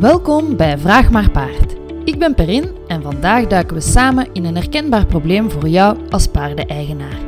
Welkom 0.00 0.56
bij 0.56 0.78
Vraag 0.78 1.10
maar 1.10 1.30
Paard. 1.30 1.74
Ik 2.04 2.18
ben 2.18 2.34
Perin 2.34 2.76
en 2.86 3.02
vandaag 3.02 3.46
duiken 3.46 3.74
we 3.74 3.82
samen 3.82 4.32
in 4.32 4.44
een 4.44 4.56
herkenbaar 4.56 5.06
probleem 5.06 5.50
voor 5.50 5.68
jou 5.68 6.10
als 6.10 6.26
paardeneigenaar. 6.26 7.18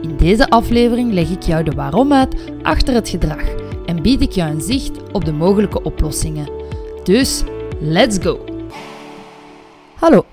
In 0.00 0.16
deze 0.16 0.48
aflevering 0.48 1.12
leg 1.12 1.30
ik 1.30 1.42
jou 1.42 1.64
de 1.64 1.70
waarom 1.70 2.12
uit 2.12 2.52
achter 2.62 2.94
het 2.94 3.08
gedrag 3.08 3.42
en 3.86 4.02
bied 4.02 4.20
ik 4.20 4.30
jou 4.30 4.50
een 4.50 4.60
zicht 4.60 5.12
op 5.12 5.24
de 5.24 5.32
mogelijke 5.32 5.82
oplossingen. 5.82 6.50
Dus, 7.04 7.42
let's 7.80 8.18
go! 8.18 8.44
Hallo, 9.94 10.24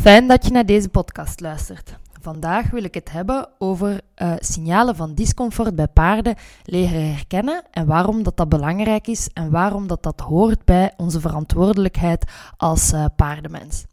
fijn 0.00 0.28
dat 0.28 0.44
je 0.44 0.52
naar 0.52 0.66
deze 0.66 0.88
podcast 0.88 1.40
luistert. 1.40 1.96
Vandaag 2.20 2.70
wil 2.70 2.84
ik 2.84 2.94
het 2.94 3.12
hebben 3.12 3.48
over 3.58 4.00
uh, 4.22 4.32
signalen 4.38 4.96
van 4.96 5.14
discomfort 5.14 5.76
bij 5.76 5.88
paarden 5.88 6.34
leren 6.64 7.14
herkennen 7.14 7.64
en 7.70 7.86
waarom 7.86 8.22
dat, 8.22 8.36
dat 8.36 8.48
belangrijk 8.48 9.06
is 9.06 9.28
en 9.32 9.50
waarom 9.50 9.86
dat, 9.86 10.02
dat 10.02 10.20
hoort 10.20 10.64
bij 10.64 10.92
onze 10.96 11.20
verantwoordelijkheid 11.20 12.24
als 12.56 12.92
uh, 12.92 13.04
paardenmens. 13.16 13.84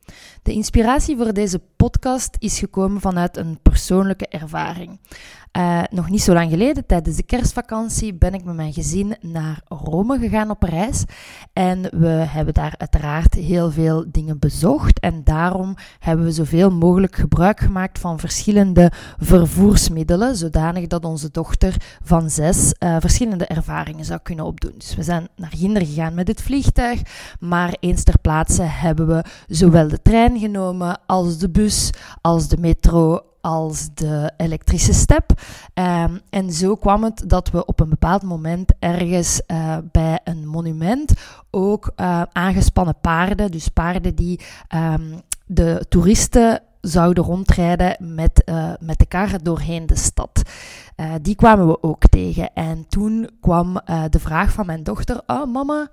De 0.43 0.53
inspiratie 0.53 1.17
voor 1.17 1.33
deze 1.33 1.61
podcast 1.75 2.35
is 2.39 2.59
gekomen 2.59 3.01
vanuit 3.01 3.37
een 3.37 3.59
persoonlijke 3.61 4.27
ervaring. 4.27 4.99
Uh, 5.57 5.81
nog 5.89 6.09
niet 6.09 6.21
zo 6.21 6.33
lang 6.33 6.49
geleden, 6.49 6.85
tijdens 6.85 7.15
de 7.15 7.23
kerstvakantie, 7.23 8.13
ben 8.13 8.33
ik 8.33 8.43
met 8.43 8.55
mijn 8.55 8.73
gezin 8.73 9.15
naar 9.21 9.61
Rome 9.67 10.19
gegaan 10.19 10.49
op 10.49 10.63
reis. 10.63 11.03
En 11.53 11.81
we 11.81 12.07
hebben 12.07 12.53
daar 12.53 12.73
uiteraard 12.77 13.33
heel 13.33 13.71
veel 13.71 14.05
dingen 14.11 14.39
bezocht. 14.39 14.99
En 14.99 15.23
daarom 15.23 15.75
hebben 15.99 16.25
we 16.25 16.31
zoveel 16.31 16.71
mogelijk 16.71 17.15
gebruik 17.15 17.59
gemaakt 17.59 17.99
van 17.99 18.19
verschillende 18.19 18.91
vervoersmiddelen, 19.19 20.10
zodanig 20.33 20.87
dat 20.87 21.05
onze 21.05 21.31
dochter 21.31 21.75
van 22.03 22.29
zes 22.29 22.73
uh, 22.79 22.95
verschillende 22.99 23.45
ervaringen 23.45 24.05
zou 24.05 24.19
kunnen 24.23 24.45
opdoen. 24.45 24.73
Dus 24.77 24.95
we 24.95 25.03
zijn 25.03 25.27
naar 25.35 25.51
Ginder 25.55 25.85
gegaan 25.85 26.13
met 26.13 26.27
het 26.27 26.41
vliegtuig, 26.41 27.01
maar 27.39 27.75
eens 27.79 28.03
ter 28.03 28.19
plaatse 28.19 28.63
hebben 28.63 29.07
we 29.07 29.23
zowel 29.47 29.87
de 29.87 30.01
trein 30.01 30.39
genomen 30.39 30.99
als 31.05 31.37
de 31.37 31.49
bus, 31.49 31.89
als 32.21 32.47
de 32.47 32.57
metro, 32.57 33.19
als 33.41 33.89
de 33.93 34.31
elektrische 34.37 34.93
step. 34.93 35.31
Um, 35.73 36.19
en 36.29 36.51
zo 36.51 36.75
kwam 36.75 37.03
het 37.03 37.23
dat 37.27 37.49
we 37.49 37.65
op 37.65 37.79
een 37.79 37.89
bepaald 37.89 38.23
moment 38.23 38.71
ergens 38.79 39.41
uh, 39.47 39.77
bij 39.91 40.19
een 40.23 40.47
monument 40.47 41.13
ook 41.51 41.91
uh, 41.95 42.21
aangespannen 42.31 42.95
paarden, 43.01 43.51
dus 43.51 43.67
paarden 43.67 44.15
die 44.15 44.39
um, 44.75 45.21
de 45.45 45.85
toeristen 45.89 46.61
zouden 46.81 47.23
rondrijden 47.23 48.15
met, 48.15 48.41
uh, 48.45 48.71
met 48.79 48.99
de 48.99 49.05
kar 49.05 49.43
doorheen 49.43 49.85
de 49.85 49.95
stad. 49.95 50.41
Uh, 50.97 51.13
die 51.21 51.35
kwamen 51.35 51.67
we 51.67 51.83
ook 51.83 52.07
tegen. 52.07 52.53
En 52.53 52.85
toen 52.87 53.29
kwam 53.41 53.81
uh, 53.89 54.03
de 54.09 54.19
vraag 54.19 54.51
van 54.51 54.65
mijn 54.65 54.83
dochter: 54.83 55.21
Oh, 55.27 55.51
mama, 55.51 55.89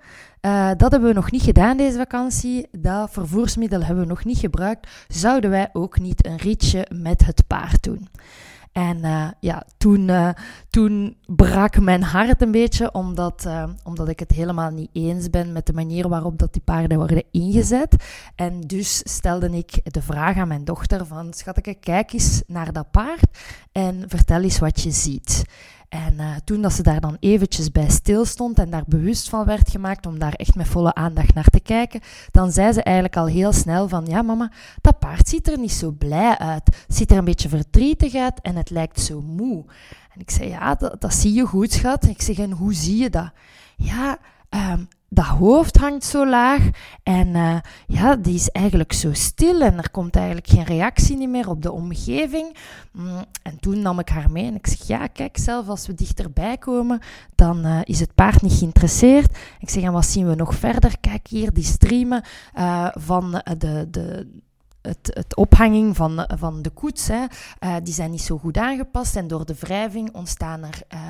dat 0.76 0.90
hebben 0.90 1.08
we 1.08 1.14
nog 1.14 1.30
niet 1.30 1.42
gedaan 1.42 1.76
deze 1.76 1.98
vakantie. 1.98 2.68
Dat 2.72 3.10
vervoersmiddel 3.10 3.82
hebben 3.82 4.04
we 4.04 4.10
nog 4.10 4.24
niet 4.24 4.38
gebruikt. 4.38 4.88
Zouden 5.08 5.50
wij 5.50 5.68
ook 5.72 5.98
niet 5.98 6.26
een 6.26 6.36
ritje 6.36 6.86
met 6.94 7.26
het 7.26 7.46
paard 7.46 7.82
doen? 7.82 8.08
En 8.72 8.98
uh, 8.98 9.28
ja, 9.40 9.64
toen, 9.78 10.08
uh, 10.08 10.28
toen 10.70 11.16
brak 11.26 11.80
mijn 11.80 12.02
hart 12.02 12.42
een 12.42 12.50
beetje, 12.50 12.92
omdat, 12.92 13.44
uh, 13.46 13.64
omdat 13.84 14.08
ik 14.08 14.18
het 14.18 14.30
helemaal 14.30 14.70
niet 14.70 14.90
eens 14.92 15.30
ben 15.30 15.52
met 15.52 15.66
de 15.66 15.72
manier 15.72 16.08
waarop 16.08 16.38
dat 16.38 16.52
die 16.52 16.62
paarden 16.62 16.96
worden 16.98 17.24
ingezet. 17.30 17.96
En 18.34 18.60
dus 18.60 19.02
stelde 19.04 19.50
ik 19.50 19.80
de 19.82 20.02
vraag 20.02 20.36
aan 20.36 20.48
mijn 20.48 20.64
dochter 20.64 21.06
van, 21.06 21.32
schatje, 21.32 21.74
kijk 21.74 22.12
eens 22.12 22.42
naar 22.46 22.72
dat 22.72 22.90
paard 22.90 23.38
en 23.72 24.04
vertel 24.06 24.42
eens 24.42 24.58
wat 24.58 24.80
je 24.80 24.90
ziet. 24.90 25.44
En 25.88 26.14
uh, 26.14 26.36
toen 26.44 26.62
dat 26.62 26.72
ze 26.72 26.82
daar 26.82 27.00
dan 27.00 27.16
eventjes 27.20 27.72
bij 27.72 27.90
stilstond 27.90 28.58
en 28.58 28.70
daar 28.70 28.84
bewust 28.86 29.28
van 29.28 29.44
werd 29.44 29.70
gemaakt 29.70 30.06
om 30.06 30.18
daar 30.18 30.32
echt 30.32 30.54
met 30.54 30.68
volle 30.68 30.94
aandacht 30.94 31.34
naar 31.34 31.48
te 31.48 31.60
kijken, 31.60 32.00
dan 32.30 32.52
zei 32.52 32.72
ze 32.72 32.82
eigenlijk 32.82 33.16
al 33.16 33.26
heel 33.26 33.52
snel 33.52 33.88
van, 33.88 34.04
ja 34.06 34.22
mama, 34.22 34.52
dat 34.80 34.98
paard 34.98 35.28
ziet 35.28 35.48
er 35.48 35.58
niet 35.58 35.72
zo 35.72 35.90
blij 35.90 36.38
uit. 36.38 36.64
Het 36.64 36.96
ziet 36.96 37.10
er 37.10 37.16
een 37.16 37.24
beetje 37.24 37.48
verdrietig 37.48 38.14
uit 38.14 38.40
en 38.40 38.56
het 38.56 38.70
lijkt 38.70 39.00
zo 39.00 39.22
moe. 39.22 39.64
En 40.14 40.20
ik 40.20 40.30
zei, 40.30 40.48
ja, 40.48 40.74
dat, 40.74 41.00
dat 41.00 41.14
zie 41.14 41.32
je 41.32 41.46
goed, 41.46 41.72
schat. 41.72 42.06
Ik 42.06 42.22
zeg, 42.22 42.38
en 42.38 42.50
hoe 42.50 42.74
zie 42.74 42.96
je 42.96 43.10
dat? 43.10 43.30
Ja, 43.76 44.18
um, 44.50 44.88
dat 45.08 45.24
hoofd 45.24 45.76
hangt 45.76 46.04
zo 46.04 46.26
laag 46.26 46.70
en 47.02 47.28
uh, 47.28 47.56
ja, 47.86 48.16
die 48.16 48.34
is 48.34 48.50
eigenlijk 48.50 48.92
zo 48.92 49.12
stil 49.12 49.60
en 49.60 49.76
er 49.76 49.90
komt 49.90 50.16
eigenlijk 50.16 50.46
geen 50.46 50.64
reactie 50.64 51.28
meer 51.28 51.48
op 51.48 51.62
de 51.62 51.72
omgeving. 51.72 52.56
Mm, 52.92 53.24
en 53.42 53.60
toen 53.60 53.82
nam 53.82 53.98
ik 53.98 54.08
haar 54.08 54.30
mee 54.30 54.46
en 54.46 54.54
ik 54.54 54.66
zeg, 54.66 54.86
ja, 54.86 55.06
kijk, 55.06 55.36
zelf 55.38 55.68
als 55.68 55.86
we 55.86 55.94
dichterbij 55.94 56.56
komen, 56.56 57.00
dan 57.34 57.66
uh, 57.66 57.80
is 57.84 58.00
het 58.00 58.14
paard 58.14 58.42
niet 58.42 58.52
geïnteresseerd. 58.52 59.38
Ik 59.60 59.70
zeg, 59.70 59.82
en 59.82 59.92
wat 59.92 60.06
zien 60.06 60.28
we 60.28 60.34
nog 60.34 60.54
verder? 60.54 61.00
Kijk 61.00 61.26
hier, 61.26 61.52
die 61.52 61.64
streamen 61.64 62.24
uh, 62.58 62.88
van 62.92 63.42
de, 63.58 63.86
de, 63.90 64.28
het, 64.82 65.10
het 65.14 65.36
ophanging 65.36 65.96
van, 65.96 66.24
van 66.38 66.62
de 66.62 66.70
koets, 66.70 67.08
hè, 67.08 67.24
uh, 67.64 67.74
die 67.82 67.94
zijn 67.94 68.10
niet 68.10 68.22
zo 68.22 68.38
goed 68.38 68.56
aangepast. 68.56 69.16
En 69.16 69.28
door 69.28 69.46
de 69.46 69.54
wrijving 69.60 70.14
ontstaan 70.14 70.62
er, 70.62 70.80
uh, 70.94 71.00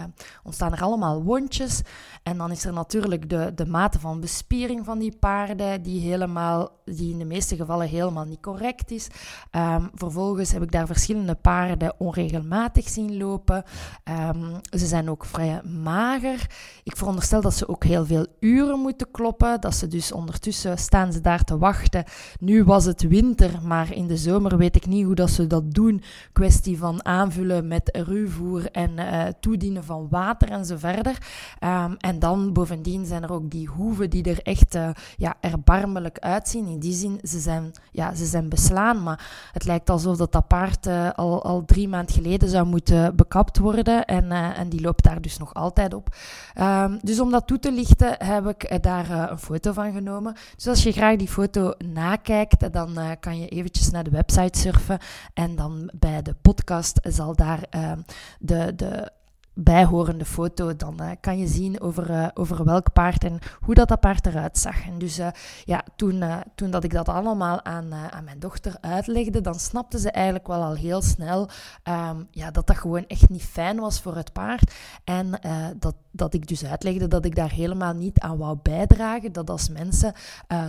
ontstaan 0.43 0.73
er 0.73 0.83
allemaal 0.83 1.23
wondjes. 1.23 1.83
En 2.23 2.37
dan 2.37 2.51
is 2.51 2.65
er 2.65 2.73
natuurlijk 2.73 3.31
de, 3.31 3.53
de 3.55 3.67
mate 3.67 4.01
van 4.01 4.21
bespiering 4.21 4.85
van 4.85 4.99
die 4.99 5.17
paarden, 5.21 5.83
die, 5.83 6.01
helemaal, 6.01 6.71
die 6.85 7.13
in 7.13 7.19
de 7.19 7.25
meeste 7.25 7.57
gevallen 7.57 7.89
helemaal 7.89 8.25
niet 8.25 8.41
correct 8.41 8.91
is. 8.91 9.07
Um, 9.51 9.91
vervolgens 9.95 10.53
heb 10.53 10.63
ik 10.63 10.73
daar 10.73 10.87
verschillende 10.87 11.35
paarden 11.35 11.95
onregelmatig 11.99 12.89
zien 12.89 13.17
lopen. 13.17 13.65
Um, 14.05 14.61
ze 14.71 14.87
zijn 14.87 15.11
ook 15.11 15.25
vrij 15.25 15.63
mager. 15.63 16.51
Ik 16.83 16.97
veronderstel 16.97 17.41
dat 17.41 17.55
ze 17.55 17.69
ook 17.69 17.85
heel 17.85 18.07
veel 18.07 18.27
uren 18.41 18.81
moeten 18.81 19.11
kloppen. 19.11 19.61
Dat 19.61 19.75
ze 19.75 19.89
dus 19.89 20.13
ondertussen 20.13 20.79
staan 20.79 21.13
ze 21.13 21.21
daar 21.21 21.45
te 21.45 21.59
wachten. 21.59 22.05
Nu 22.41 22.65
was 22.65 22.85
het 22.85 23.03
winter, 23.03 23.58
maar 23.63 23.93
in 23.93 24.07
de 24.07 24.17
zomer 24.17 24.57
weet 24.57 24.77
ik 24.77 24.87
niet 24.87 25.05
hoe 25.05 25.15
dat 25.15 25.31
ze 25.31 25.47
dat 25.47 25.75
doen. 25.75 26.03
Kwestie 26.33 26.79
van 26.79 27.05
aanvullen 27.05 27.69
met 27.69 27.99
ruwvoer 28.07 28.71
en 28.71 28.91
uh, 28.97 29.23
toedienen 29.41 29.85
van 29.85 30.07
water 30.11 30.51
en 30.51 30.65
zo 30.65 30.77
verder. 30.77 31.19
Um, 31.65 31.97
en 31.97 32.19
dan 32.19 32.53
bovendien 32.53 33.07
zijn 33.07 33.23
er 33.23 33.33
ook 33.33 33.51
die 33.51 33.67
hoeven 33.67 34.11
die 34.11 34.23
er 34.23 34.43
echt 34.43 34.75
uh, 34.75 34.89
ja, 35.17 35.37
erbarmelijk 35.41 36.19
uitzien. 36.19 36.67
In 36.67 36.79
die 36.79 36.93
zin, 36.93 37.19
ze 37.23 37.39
zijn, 37.39 37.71
ja, 37.91 38.15
ze 38.15 38.27
zijn 38.27 38.49
beslaan, 38.49 39.03
maar 39.03 39.49
het 39.53 39.65
lijkt 39.65 39.91
alsof 39.91 40.17
dat, 40.17 40.33
dat 40.33 40.47
paard 40.47 40.87
uh, 40.87 41.11
al, 41.11 41.43
al 41.45 41.65
drie 41.65 41.89
maanden 41.89 42.15
geleden 42.15 42.49
zou 42.49 42.67
moeten 42.67 43.17
bekapt 43.17 43.59
worden. 43.59 44.05
En, 44.05 44.33
en 44.33 44.69
die 44.69 44.81
loopt 44.81 45.05
daar 45.05 45.21
dus 45.21 45.39
nog 45.39 45.55
altijd 45.55 45.95
op. 45.95 46.17
Um, 46.61 46.99
dus 47.03 47.21
om 47.21 47.31
dat 47.31 47.47
toe 47.47 47.59
te 47.59 47.73
lichten 47.73 48.15
heb 48.25 48.47
ik 48.47 48.83
daar 48.83 49.31
een 49.31 49.39
foto 49.39 49.73
van 49.73 49.93
genomen. 49.93 50.37
Dus 50.55 50.67
als 50.67 50.83
je 50.83 50.93
graag 50.93 51.17
die 51.17 51.29
foto 51.29 51.73
nakijkt, 51.79 52.73
dan 52.73 52.99
kan 53.21 53.39
je 53.39 53.48
eventjes 53.49 53.91
naar 53.91 54.05
de 54.05 54.11
website 54.11 54.59
surfen 54.59 54.99
en 55.35 55.57
dan 55.57 55.91
bij 55.95 56.23
de 56.23 56.35
podcast 56.43 57.01
zal 57.03 57.37
daar 57.37 57.65
uh, 57.75 57.93
de, 58.39 58.73
de 58.75 59.13
bijhorende 59.61 60.25
foto, 60.25 60.77
dan 60.77 60.97
uh, 61.01 61.11
kan 61.21 61.39
je 61.39 61.47
zien 61.47 61.81
over, 61.81 62.11
uh, 62.11 62.29
over 62.35 62.65
welk 62.65 62.93
paard 62.93 63.25
en 63.25 63.39
hoe 63.61 63.75
dat, 63.75 63.89
dat 63.89 64.01
paard 64.01 64.27
eruit 64.27 64.59
zag. 64.59 64.87
En 64.87 64.99
dus 64.99 65.19
uh, 65.19 65.29
ja, 65.65 65.85
toen, 65.97 66.25
toen 66.55 66.71
dat 66.71 66.85
ik 66.85 66.93
dat 66.93 67.09
allemaal 67.09 67.65
aan, 67.65 67.95
aan 67.95 68.25
mijn 68.25 68.39
dochter 68.39 68.77
uitlegde, 68.81 69.41
dan 69.41 69.55
snapte 69.55 69.99
ze 69.99 70.11
eigenlijk 70.11 70.47
wel 70.47 70.63
al 70.63 70.75
heel 70.75 71.03
snel 71.03 71.49
um, 71.85 72.29
ja, 72.31 72.51
dat 72.51 72.67
dat 72.67 72.77
gewoon 72.77 73.07
echt 73.07 73.29
niet 73.29 73.43
fijn 73.43 73.81
was 73.81 74.01
voor 74.01 74.17
het 74.17 74.33
paard. 74.33 74.75
En 75.05 75.41
dat, 75.79 75.95
dat 76.11 76.35
ik 76.35 76.47
dus 76.49 76.65
uitlegde 76.65 77.09
dat 77.09 77.25
ik 77.25 77.35
daar 77.35 77.51
helemaal 77.51 77.95
niet 77.95 78.21
aan 78.21 78.39
wou 78.39 78.59
bijdragen. 78.63 79.33
Dat 79.33 79.51
als 79.51 79.69
mensen 79.69 80.13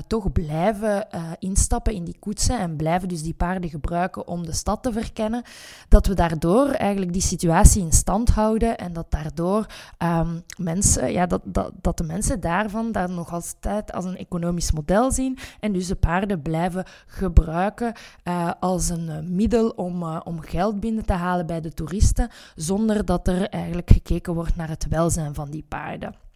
toch 0.08 0.32
blijven 0.32 1.08
instappen 1.40 1.94
in 1.94 2.04
die 2.04 2.20
koetsen 2.20 2.60
en 2.60 2.76
blijven 2.76 3.08
dus 3.08 3.24
die 3.24 3.34
paarden 3.34 3.70
gebruiken 3.70 4.28
om 4.28 4.46
de 4.46 4.54
stad 4.54 4.84
te 4.84 4.92
verkennen, 4.92 5.44
dat 5.88 6.08
we 6.08 6.14
daardoor 6.14 6.70
eigenlijk 6.70 7.14
die 7.14 7.22
situatie 7.22 7.82
in 7.82 7.92
stand 7.92 8.30
houden 8.30 8.78
en 8.80 8.94
dat 8.94 9.12
daardoor 9.12 9.66
um, 9.98 10.44
mensen, 10.58 11.12
ja, 11.12 11.26
dat, 11.26 11.42
dat, 11.44 11.72
dat 11.82 11.98
de 11.98 12.04
mensen 12.04 12.40
daarvan 12.40 12.92
daar 12.92 13.10
nog 13.10 13.34
altijd 13.34 13.92
als 13.92 14.06
een 14.06 14.18
economisch 14.18 14.72
model 14.72 15.12
zien 15.12 15.38
en 15.60 15.72
dus 15.72 15.88
de 15.88 15.96
paarden 15.96 16.42
blijven 16.42 16.86
gebruiken 17.06 17.94
uh, 18.24 18.52
als 18.60 18.90
een 18.90 19.08
uh, 19.08 19.20
middel 19.20 19.70
om, 19.70 20.04
uh, 20.04 20.20
om 20.24 20.42
geld 20.42 20.80
binnen 20.80 21.06
te 21.06 21.14
halen 21.14 21.46
bij 21.46 21.62
de 21.62 21.74
toeristen, 21.74 22.30
zonder 22.56 23.06
dat 23.06 23.28
er 23.28 23.50
eigenlijk 23.50 23.90
gekeken 23.90 24.34
wordt 24.34 24.56
naar 24.56 24.70
het 24.70 24.88
welzijn 24.88 25.34
van 25.34 25.50
die 25.50 25.66
paarden. 25.68 26.29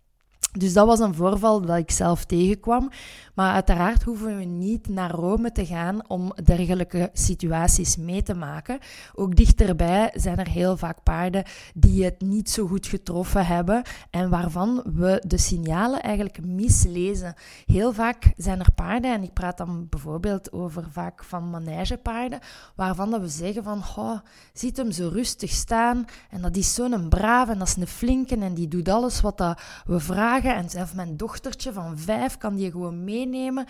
Dus 0.58 0.74
dat 0.74 0.88
was 0.88 1.00
een 1.00 1.16
voorval 1.16 1.62
dat 1.62 1.78
ik 1.78 1.92
zelf 1.92 2.26
tegenkwam. 2.26 2.90
Maar 3.34 3.54
uiteraard 3.54 4.04
hoeven 4.04 4.38
we 4.38 4.44
niet 4.44 4.88
naar 4.88 5.12
Rome 5.12 5.52
te 5.52 5.66
gaan 5.66 6.10
om 6.10 6.34
dergelijke 6.44 7.10
situaties 7.14 7.98
mee 7.98 8.24
te 8.24 8.34
maken. 8.34 8.80
Ook 9.16 9.36
dichterbij 9.36 10.12
zijn 10.16 10.38
er 10.38 10.48
heel 10.48 10.78
vaak 10.78 11.04
paarden 11.04 11.44
die 11.74 12.04
het 12.04 12.22
niet 12.22 12.50
zo 12.50 12.68
goed 12.68 12.88
getroffen 12.88 13.46
hebben 13.46 13.82
en 14.10 14.30
waarvan 14.30 14.84
we 14.96 15.24
de 15.28 15.38
signalen 15.38 16.02
eigenlijk 16.02 16.46
mislezen. 16.46 17.34
Heel 17.66 17.94
vaak 17.94 18.34
zijn 18.38 18.60
er 18.60 18.72
paarden, 18.76 19.14
en 19.14 19.24
ik 19.24 19.34
praat 19.34 19.58
dan 19.58 19.88
bijvoorbeeld 19.90 20.52
over 20.52 20.84
vaak 20.92 21.24
van 21.24 21.50
managepaarden, 21.50 22.40
waarvan 22.76 23.12
dat 23.12 23.22
we 23.22 23.28
zeggen 23.28 23.64
van, 23.64 23.82
oh, 23.96 24.20
ziet 24.54 24.78
hem 24.78 24.92
zo 24.92 25.10
rustig 25.14 25.52
staan 25.52 26.06
en 26.30 26.42
dat 26.42 26.56
is 26.56 26.74
zo'n 26.74 27.10
braaf 27.10 27.50
en 27.50 27.58
dat 27.58 27.68
is 27.68 27.76
een 27.76 27.88
flinke 27.88 28.38
en 28.38 28.54
die 28.54 28.68
doet 28.68 28.90
alles 28.90 29.22
wat 29.22 29.38
dat 29.38 29.62
we 29.86 30.00
vragen 30.00 30.43
En 30.52 30.70
zelfs 30.70 30.94
mijn 30.94 31.18
dochtertje 31.18 31.74
van 31.74 31.98
vijf 31.98 32.38
kan 32.38 32.56
die 32.56 32.72
gewoon 32.72 33.04
meenemen. 33.04 33.66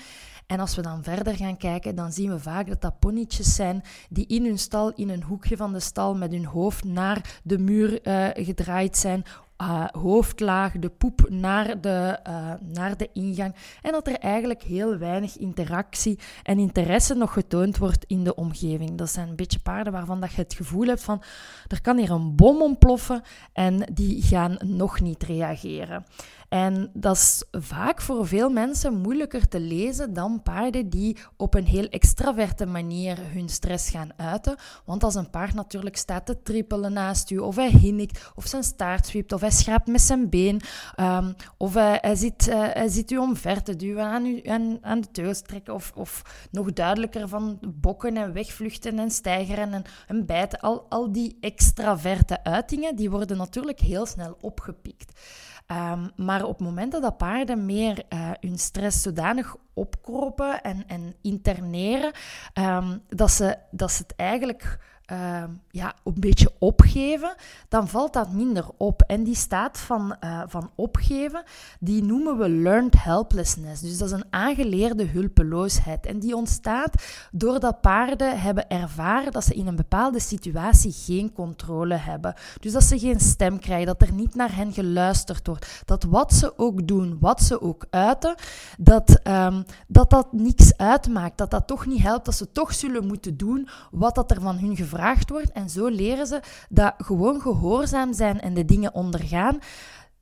En 0.47 0.59
als 0.59 0.75
we 0.75 0.81
dan 0.81 1.03
verder 1.03 1.35
gaan 1.35 1.57
kijken, 1.57 1.95
dan 1.95 2.11
zien 2.11 2.29
we 2.29 2.39
vaak 2.39 2.67
dat 2.67 2.81
dat 2.81 2.99
ponytjes 2.99 3.55
zijn 3.55 3.83
die 4.09 4.27
in 4.27 4.45
hun 4.45 4.59
stal, 4.59 4.93
in 4.93 5.09
een 5.09 5.23
hoekje 5.23 5.57
van 5.57 5.73
de 5.73 5.79
stal, 5.79 6.15
met 6.15 6.31
hun 6.31 6.45
hoofd 6.45 6.83
naar 6.83 7.39
de 7.43 7.57
muur 7.57 8.07
uh, 8.07 8.45
gedraaid 8.45 8.97
zijn 8.97 9.23
uh, 9.61 9.85
hoofdlaag, 9.91 10.71
de 10.71 10.89
poep 10.89 11.29
naar 11.29 11.81
de, 11.81 12.19
uh, 12.27 12.53
naar 12.59 12.97
de 12.97 13.09
ingang. 13.13 13.55
En 13.81 13.91
dat 13.91 14.07
er 14.07 14.19
eigenlijk 14.19 14.63
heel 14.63 14.97
weinig 14.97 15.37
interactie 15.37 16.19
en 16.43 16.59
interesse 16.59 17.13
nog 17.13 17.33
getoond 17.33 17.77
wordt 17.77 18.05
in 18.07 18.23
de 18.23 18.35
omgeving. 18.35 18.97
Dat 18.97 19.09
zijn 19.09 19.29
een 19.29 19.35
beetje 19.35 19.59
paarden 19.59 19.93
waarvan 19.93 20.21
dat 20.21 20.33
je 20.33 20.41
het 20.41 20.53
gevoel 20.53 20.87
hebt 20.87 21.03
van 21.03 21.23
er 21.67 21.81
kan 21.81 21.97
hier 21.97 22.11
een 22.11 22.35
bom 22.35 22.61
ontploffen 22.61 23.21
en 23.53 23.89
die 23.93 24.21
gaan 24.21 24.57
nog 24.59 25.01
niet 25.01 25.23
reageren. 25.23 26.05
En 26.53 26.89
dat 26.93 27.15
is 27.15 27.43
vaak 27.51 28.01
voor 28.01 28.27
veel 28.27 28.49
mensen 28.49 29.01
moeilijker 29.01 29.47
te 29.47 29.59
lezen 29.59 30.13
dan 30.13 30.41
paarden 30.43 30.89
die 30.89 31.17
op 31.37 31.53
een 31.53 31.65
heel 31.65 31.87
extraverte 31.87 32.65
manier 32.65 33.17
hun 33.31 33.49
stress 33.49 33.89
gaan 33.89 34.11
uiten. 34.17 34.55
Want 34.85 35.03
als 35.03 35.15
een 35.15 35.29
paard 35.29 35.53
natuurlijk 35.53 35.97
staat 35.97 36.25
te 36.25 36.41
trippelen 36.41 36.93
naast 36.93 37.29
u, 37.29 37.37
of 37.37 37.55
hij 37.55 37.69
hinnikt, 37.69 38.31
of 38.35 38.47
zijn 38.47 38.63
staart 38.63 39.07
zwiept, 39.07 39.33
of 39.33 39.41
hij 39.43 39.51
schraapt 39.51 39.87
met 39.87 40.01
zijn 40.01 40.29
been, 40.29 40.61
um, 40.99 41.35
of 41.57 41.73
hij, 41.73 41.97
hij, 42.01 42.15
zit, 42.15 42.47
uh, 42.47 42.55
hij 42.59 42.87
zit 42.87 43.11
u 43.11 43.17
omver 43.17 43.63
te 43.63 43.75
duwen, 43.75 44.05
aan, 44.05 44.77
aan, 44.81 45.01
de 45.01 45.11
teugels 45.11 45.41
trekken, 45.41 45.73
of, 45.73 45.91
of 45.95 46.47
nog 46.51 46.73
duidelijker 46.73 47.27
van 47.27 47.59
bokken 47.61 48.17
en 48.17 48.33
wegvluchten 48.33 48.99
en 48.99 49.11
stijgeren 49.11 49.73
en, 49.73 49.83
en 50.07 50.25
bijten. 50.25 50.59
Al, 50.59 50.85
al 50.89 51.11
die 51.11 51.37
extraverte 51.39 52.43
uitingen, 52.43 52.95
die 52.95 53.09
worden 53.09 53.37
natuurlijk 53.37 53.79
heel 53.79 54.05
snel 54.05 54.37
opgepikt. 54.41 55.19
Um, 55.67 56.11
maar 56.15 56.43
op 56.43 56.59
momenten 56.59 57.01
dat 57.01 57.17
paarden 57.17 57.65
meer 57.65 58.03
uh, 58.09 58.31
hun 58.39 58.57
stress 58.57 59.01
zodanig 59.01 59.55
opkroppen 59.73 60.61
en, 60.61 60.83
en 60.87 61.15
interneren, 61.21 62.11
um, 62.53 63.01
dat, 63.09 63.31
ze, 63.31 63.57
dat 63.71 63.91
ze 63.91 64.01
het 64.01 64.15
eigenlijk 64.15 64.79
uh, 65.11 65.43
ja, 65.71 65.93
een 66.03 66.13
beetje 66.15 66.51
opgeven, 66.59 67.35
dan 67.67 67.87
valt 67.87 68.13
dat 68.13 68.31
minder 68.31 68.65
op. 68.77 69.01
En 69.01 69.23
die 69.23 69.35
staat 69.35 69.77
van, 69.77 70.15
uh, 70.23 70.41
van 70.47 70.71
opgeven, 70.75 71.43
die 71.79 72.03
noemen 72.03 72.37
we 72.37 72.49
learned 72.49 73.03
helplessness. 73.03 73.81
Dus 73.81 73.97
dat 73.97 74.07
is 74.07 74.13
een 74.13 74.25
aangeleerde 74.29 75.05
hulpeloosheid. 75.05 76.05
En 76.05 76.19
die 76.19 76.35
ontstaat 76.35 77.03
doordat 77.31 77.81
paarden 77.81 78.39
hebben 78.41 78.69
ervaren 78.69 79.31
dat 79.31 79.43
ze 79.43 79.53
in 79.53 79.67
een 79.67 79.75
bepaalde 79.75 80.19
situatie 80.19 80.91
geen 80.91 81.33
controle 81.33 81.95
hebben. 81.95 82.33
Dus 82.59 82.71
dat 82.71 82.83
ze 82.83 82.99
geen 82.99 83.19
stem 83.19 83.59
krijgen, 83.59 83.85
dat 83.85 84.01
er 84.01 84.13
niet 84.13 84.35
naar 84.35 84.55
hen 84.55 84.73
geluisterd 84.73 85.47
wordt. 85.47 85.81
Dat 85.85 86.03
wat 86.03 86.33
ze 86.33 86.57
ook 86.57 86.87
doen, 86.87 87.17
wat 87.19 87.41
ze 87.41 87.61
ook 87.61 87.85
uiten, 87.89 88.35
dat 88.77 89.19
um, 89.23 89.63
dat, 89.87 90.09
dat 90.09 90.33
niks 90.33 90.77
uitmaakt. 90.77 91.37
Dat 91.37 91.51
dat 91.51 91.67
toch 91.67 91.85
niet 91.85 92.01
helpt, 92.01 92.25
dat 92.25 92.35
ze 92.35 92.51
toch 92.51 92.73
zullen 92.73 93.07
moeten 93.07 93.37
doen 93.37 93.67
wat 93.91 94.15
dat 94.15 94.31
er 94.31 94.41
van 94.41 94.57
hun 94.57 94.75
gevraagd 94.75 94.91
gevraagd 94.93 95.29
wordt. 95.29 95.51
En 95.51 95.69
zo 95.69 95.87
leren 95.87 96.27
ze 96.27 96.39
dat 96.69 96.93
gewoon 96.97 97.41
gehoorzaam 97.41 98.13
zijn 98.13 98.41
en 98.41 98.53
de 98.53 98.65
dingen 98.65 98.93
ondergaan 98.93 99.59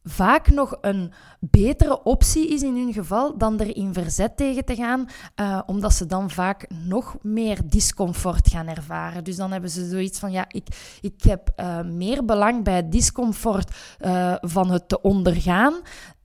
vaak 0.04 0.50
nog 0.50 0.78
een 0.82 1.14
betere 1.40 2.04
optie 2.04 2.48
is 2.48 2.62
in 2.62 2.76
hun 2.76 2.94
geval 2.94 3.38
dan 3.38 3.60
er 3.60 3.76
in 3.76 3.94
verzet 3.94 4.38
tegen 4.38 4.66
te 4.66 4.76
gaan, 4.76 5.10
uh, 5.36 5.62
omdat 5.66 5.94
ze 5.94 6.06
dan 6.06 6.30
vaak 6.30 6.68
nog 6.70 7.18
meer 7.22 7.60
discomfort 7.66 8.50
gaan 8.50 8.68
ervaren. 8.68 9.24
Dus 9.24 9.36
dan 9.36 9.52
hebben 9.52 9.70
ze 9.70 9.90
zoiets 9.90 10.20
van, 10.20 10.32
ja, 10.32 10.46
ik, 10.48 10.68
ik 11.02 11.24
heb 11.24 11.54
uh, 11.60 11.82
meer 11.82 12.26
belang 12.26 12.64
bij 12.64 12.76
het 12.76 12.92
discomfort 12.92 13.72
uh, 14.00 14.36
van 14.42 14.72
het 14.72 14.88
te 14.88 15.02
ondergaan 15.02 15.74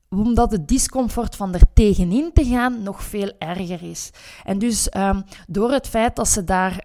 omdat 0.09 0.51
het 0.51 0.69
discomfort 0.69 1.37
van 1.37 1.55
er 1.55 1.73
tegenin 1.73 2.31
te 2.33 2.45
gaan 2.45 2.83
nog 2.83 3.03
veel 3.03 3.33
erger 3.39 3.83
is. 3.83 4.11
En 4.45 4.59
dus 4.59 4.89
um, 4.97 5.25
door 5.47 5.73
het 5.73 5.89
feit 5.89 6.17
dat 6.17 6.29
ze 6.29 6.45
daar 6.45 6.85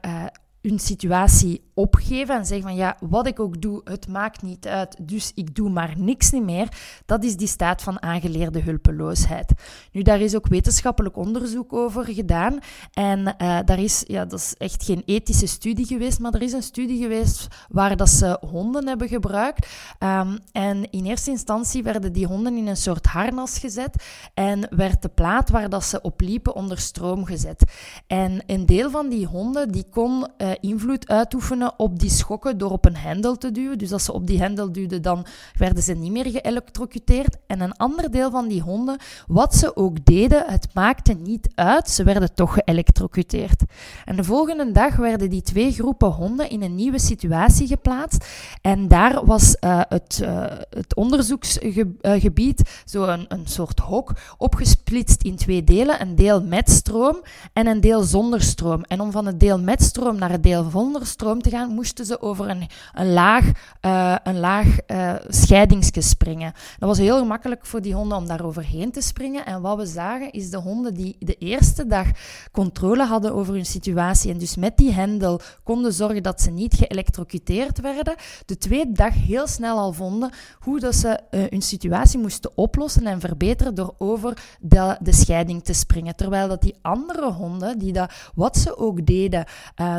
hun 0.61 0.79
situatie 0.79 1.69
opgeven 1.73 2.35
en 2.35 2.45
zeggen 2.45 2.67
van 2.67 2.75
ja, 2.75 2.97
wat 2.99 3.27
ik 3.27 3.39
ook 3.39 3.61
doe, 3.61 3.81
het 3.83 4.07
maakt 4.07 4.41
niet 4.41 4.67
uit, 4.67 4.95
dus 5.01 5.31
ik 5.35 5.55
doe 5.55 5.69
maar 5.69 5.93
niks 5.97 6.31
niet 6.31 6.43
meer. 6.43 6.67
Dat 7.05 7.23
is 7.23 7.35
die 7.37 7.47
staat 7.47 7.81
van 7.81 8.01
aangeleerde 8.01 8.61
hulpeloosheid. 8.61 9.53
Nu, 9.91 10.01
daar 10.01 10.19
is 10.19 10.35
ook 10.35 10.47
wetenschappelijk 10.47 11.17
onderzoek 11.17 11.73
over 11.73 12.05
gedaan 12.05 12.59
en 12.93 13.19
uh, 13.19 13.59
daar 13.65 13.79
is, 13.79 14.03
ja, 14.07 14.25
dat 14.25 14.39
is 14.39 14.55
echt 14.57 14.83
geen 14.83 15.01
ethische 15.05 15.47
studie 15.47 15.85
geweest, 15.85 16.19
maar 16.19 16.33
er 16.33 16.41
is 16.41 16.53
een 16.53 16.63
studie 16.63 17.01
geweest 17.01 17.47
waar 17.69 17.97
dat 17.97 18.09
ze 18.09 18.37
honden 18.49 18.87
hebben 18.87 19.07
gebruikt. 19.07 19.67
Um, 19.99 20.39
en 20.51 20.91
in 20.91 21.05
eerste 21.05 21.29
instantie 21.29 21.83
werden 21.83 22.13
die 22.13 22.25
honden 22.25 22.57
in 22.57 22.67
een 22.67 22.77
soort 22.77 23.05
harnas 23.05 23.59
gezet 23.59 24.03
en 24.33 24.67
werd 24.69 25.01
de 25.01 25.09
plaat 25.09 25.49
waar 25.49 25.69
dat 25.69 25.83
ze 25.83 26.01
op 26.01 26.21
liepen 26.21 26.55
onder 26.55 26.79
stroom 26.79 27.25
gezet. 27.25 27.63
En 28.07 28.43
een 28.45 28.65
deel 28.65 28.89
van 28.89 29.09
die 29.09 29.25
honden 29.25 29.71
die 29.71 29.85
kon 29.89 30.27
uh, 30.37 30.50
invloed 30.59 31.07
uitoefenen 31.07 31.79
op 31.79 31.99
die 31.99 32.09
schokken 32.09 32.57
door 32.57 32.71
op 32.71 32.85
een 32.85 32.95
hendel 32.95 33.37
te 33.37 33.51
duwen. 33.51 33.77
Dus 33.77 33.91
als 33.91 34.05
ze 34.05 34.13
op 34.13 34.27
die 34.27 34.39
hendel 34.39 34.71
duwden, 34.71 35.01
dan 35.01 35.25
werden 35.57 35.83
ze 35.83 35.93
niet 35.93 36.11
meer 36.11 36.31
geëlectrocuteerd. 36.31 37.37
En 37.47 37.61
een 37.61 37.77
ander 37.77 38.11
deel 38.11 38.31
van 38.31 38.47
die 38.47 38.61
honden, 38.61 38.97
wat 39.27 39.55
ze 39.55 39.75
ook 39.75 40.05
deden, 40.05 40.43
het 40.47 40.67
maakte 40.73 41.13
niet 41.13 41.49
uit. 41.55 41.89
Ze 41.89 42.03
werden 42.03 42.33
toch 42.33 42.53
geëlectrocuteerd. 42.53 43.63
En 44.05 44.15
de 44.15 44.23
volgende 44.23 44.71
dag 44.71 44.95
werden 44.95 45.29
die 45.29 45.41
twee 45.41 45.71
groepen 45.71 46.09
honden 46.09 46.49
in 46.49 46.61
een 46.61 46.75
nieuwe 46.75 46.99
situatie 46.99 47.67
geplaatst. 47.67 48.25
En 48.61 48.87
daar 48.87 49.25
was 49.25 49.55
uh, 49.59 49.81
het, 49.89 50.19
uh, 50.23 50.45
het 50.69 50.95
onderzoeksgebied, 50.95 52.81
zo 52.85 53.03
een, 53.03 53.25
een 53.27 53.47
soort 53.47 53.79
hok, 53.79 54.13
opgesplitst 54.37 55.23
in 55.23 55.35
twee 55.35 55.63
delen. 55.63 56.01
Een 56.01 56.15
deel 56.15 56.43
met 56.43 56.69
stroom 56.69 57.21
en 57.53 57.67
een 57.67 57.81
deel 57.81 58.03
zonder 58.03 58.41
stroom. 58.41 58.83
En 58.83 59.01
om 59.01 59.11
van 59.11 59.25
het 59.25 59.39
deel 59.39 59.59
met 59.59 59.81
stroom 59.81 60.15
naar 60.15 60.31
het 60.31 60.40
deel 60.41 60.69
zonder 60.69 61.05
stroom 61.05 61.41
te 61.41 61.49
gaan, 61.49 61.73
moesten 61.73 62.05
ze 62.05 62.21
over 62.21 62.49
een, 62.49 62.67
een 62.93 63.13
laag, 63.13 63.45
uh, 63.81 64.15
een 64.23 64.39
laag 64.39 64.77
uh, 64.87 65.13
scheidingsje 65.27 66.01
springen. 66.01 66.53
Dat 66.79 66.89
was 66.89 66.97
heel 66.97 67.17
gemakkelijk 67.17 67.65
voor 67.65 67.81
die 67.81 67.93
honden 67.93 68.17
om 68.17 68.27
daar 68.27 68.45
overheen 68.45 68.91
te 68.91 69.01
springen. 69.01 69.45
En 69.45 69.61
wat 69.61 69.77
we 69.77 69.85
zagen 69.85 70.31
is 70.31 70.49
de 70.49 70.57
honden 70.57 70.93
die 70.93 71.15
de 71.19 71.35
eerste 71.35 71.87
dag 71.87 72.07
controle 72.51 73.05
hadden 73.05 73.33
over 73.33 73.53
hun 73.53 73.65
situatie 73.65 74.31
en 74.31 74.37
dus 74.37 74.55
met 74.55 74.77
die 74.77 74.91
hendel 74.91 75.39
konden 75.63 75.93
zorgen 75.93 76.23
dat 76.23 76.41
ze 76.41 76.51
niet 76.51 76.73
geëlectrocuteerd 76.73 77.81
werden, 77.81 78.15
de 78.45 78.57
tweede 78.57 78.91
dag 78.91 79.13
heel 79.13 79.47
snel 79.47 79.77
al 79.77 79.93
vonden 79.93 80.31
hoe 80.59 80.79
dat 80.79 80.95
ze 80.95 81.19
uh, 81.31 81.43
hun 81.49 81.61
situatie 81.61 82.19
moesten 82.19 82.51
oplossen 82.55 83.07
en 83.07 83.19
verbeteren 83.19 83.75
door 83.75 83.95
over 83.97 84.37
de, 84.59 84.97
de 85.01 85.13
scheiding 85.13 85.63
te 85.63 85.73
springen. 85.73 86.15
Terwijl 86.15 86.47
dat 86.47 86.61
die 86.61 86.75
andere 86.81 87.31
honden, 87.31 87.77
die 87.77 87.93
dat, 87.93 88.11
wat 88.35 88.57
ze 88.57 88.77
ook 88.77 89.05
deden, 89.05 89.45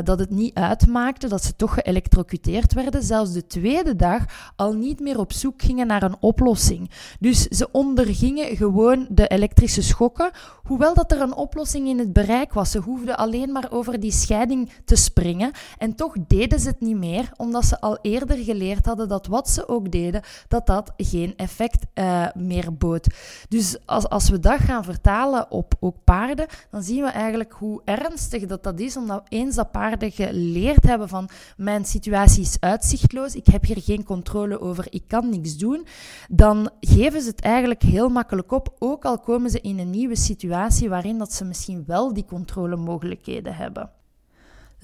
dat 0.05 0.19
het 0.19 0.31
niet 0.33 0.55
uitmaakte, 0.55 1.29
dat 1.29 1.45
ze 1.45 1.57
toch 1.57 1.75
geëlectrocuteerd 1.75 2.73
werden, 2.73 3.03
zelfs 3.03 3.33
de 3.33 3.47
tweede 3.47 3.97
dag 3.97 4.53
al 4.57 4.73
niet 4.73 5.01
meer 5.01 5.19
op 5.19 5.33
zoek 5.33 5.63
gingen 5.63 5.87
naar 5.87 6.03
een 6.03 6.17
oplossing. 6.21 6.91
Dus 7.21 7.43
ze 7.43 7.69
ondergingen 7.73 8.57
gewoon 8.57 9.07
de 9.11 9.27
elektrische 9.27 9.83
schokken, 9.83 10.31
hoewel 10.63 10.95
dat 10.95 11.13
er 11.13 11.21
een 11.21 11.35
oplossing 11.35 11.89
in 11.89 11.99
het 11.99 12.13
bereik 12.13 12.53
was. 12.53 12.71
Ze 12.71 12.79
hoefden 12.79 13.17
alleen 13.17 13.53
maar 13.53 13.67
over 13.71 14.01
die 14.01 14.13
scheiding 14.13 14.71
te 14.85 14.97
springen 14.97 15.51
en 15.79 15.95
toch 15.95 16.15
deden 16.27 16.61
ze 16.61 16.69
het 16.69 16.81
niet 16.81 16.97
meer, 16.97 17.31
omdat 17.37 17.65
ze 17.65 17.81
al 17.81 17.99
eerder 18.03 18.37
geleerd 18.37 18.87
hadden 18.87 19.09
dat 19.09 19.27
wat 19.27 19.51
ze 19.51 19.69
ook 19.69 19.91
deden, 19.91 20.23
dat 20.49 20.67
dat 20.67 20.93
geen 20.97 21.37
effect 21.37 21.87
uh, 21.95 22.27
meer 22.35 22.77
bood. 22.77 23.07
Dus 23.49 23.77
als, 23.87 24.09
als 24.09 24.29
we 24.29 24.41
dat 24.41 24.61
gaan 24.61 24.85
vertalen 24.85 25.51
op 25.51 25.75
ook 25.81 25.97
paarden, 26.05 26.47
dan 26.71 26.83
zien 26.83 27.03
we 27.03 27.09
eigenlijk 27.09 27.53
hoe 27.53 27.83
ernstig 27.85 28.47
dat, 28.47 28.63
dat 28.63 28.81
is, 28.81 28.97
omdat 28.97 29.23
eens 29.29 29.55
dat 29.55 29.71
paarden 29.71 30.13
geleerd 30.27 30.85
hebben 30.85 31.09
van 31.09 31.29
mijn 31.57 31.85
situatie 31.85 32.43
is 32.43 32.57
uitzichtloos, 32.61 33.35
ik 33.35 33.47
heb 33.47 33.65
hier 33.65 33.83
geen 33.83 34.05
controle 34.05 34.61
over, 34.61 34.87
ik 34.91 35.03
kan 35.07 35.31
niks 35.31 35.57
doen, 35.57 35.87
dan 36.29 36.71
geven 36.81 37.21
ze 37.21 37.29
het 37.29 37.41
eigenlijk 37.41 37.83
heel 37.83 38.09
makkelijk 38.09 38.53
op, 38.53 38.75
ook 38.79 39.05
al 39.05 39.19
komen 39.19 39.51
ze 39.51 39.61
in 39.61 39.79
een 39.79 39.91
nieuwe 39.91 40.17
situatie 40.17 40.89
waarin 40.89 41.19
dat 41.19 41.33
ze 41.33 41.45
misschien 41.45 41.85
wel 41.87 42.15
die 42.15 42.25
controlemogelijkheden 42.25 43.55
hebben. 43.55 43.91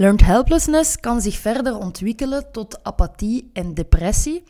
Learned 0.01 0.25
helplessness 0.25 1.01
kan 1.01 1.21
zich 1.21 1.37
verder 1.37 1.79
ontwikkelen 1.79 2.53
tot 2.53 2.79
apathie 2.83 3.51
en 3.53 3.75
depressie, 3.75 4.43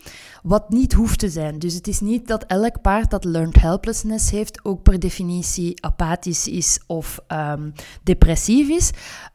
wat 0.42 0.70
niet 0.70 0.92
hoeft 0.92 1.18
te 1.18 1.28
zijn. 1.28 1.58
Dus 1.58 1.74
het 1.74 1.88
is 1.88 2.00
niet 2.00 2.28
dat 2.28 2.44
elk 2.46 2.80
paard 2.80 3.10
dat 3.10 3.24
learned 3.24 3.60
helplessness 3.60 4.30
heeft 4.30 4.64
ook 4.64 4.82
per 4.82 4.98
definitie 4.98 5.84
apathisch 5.84 6.48
is 6.48 6.80
of 6.86 7.20
um, 7.28 7.72
depressief 8.02 8.68
is. 8.68 8.90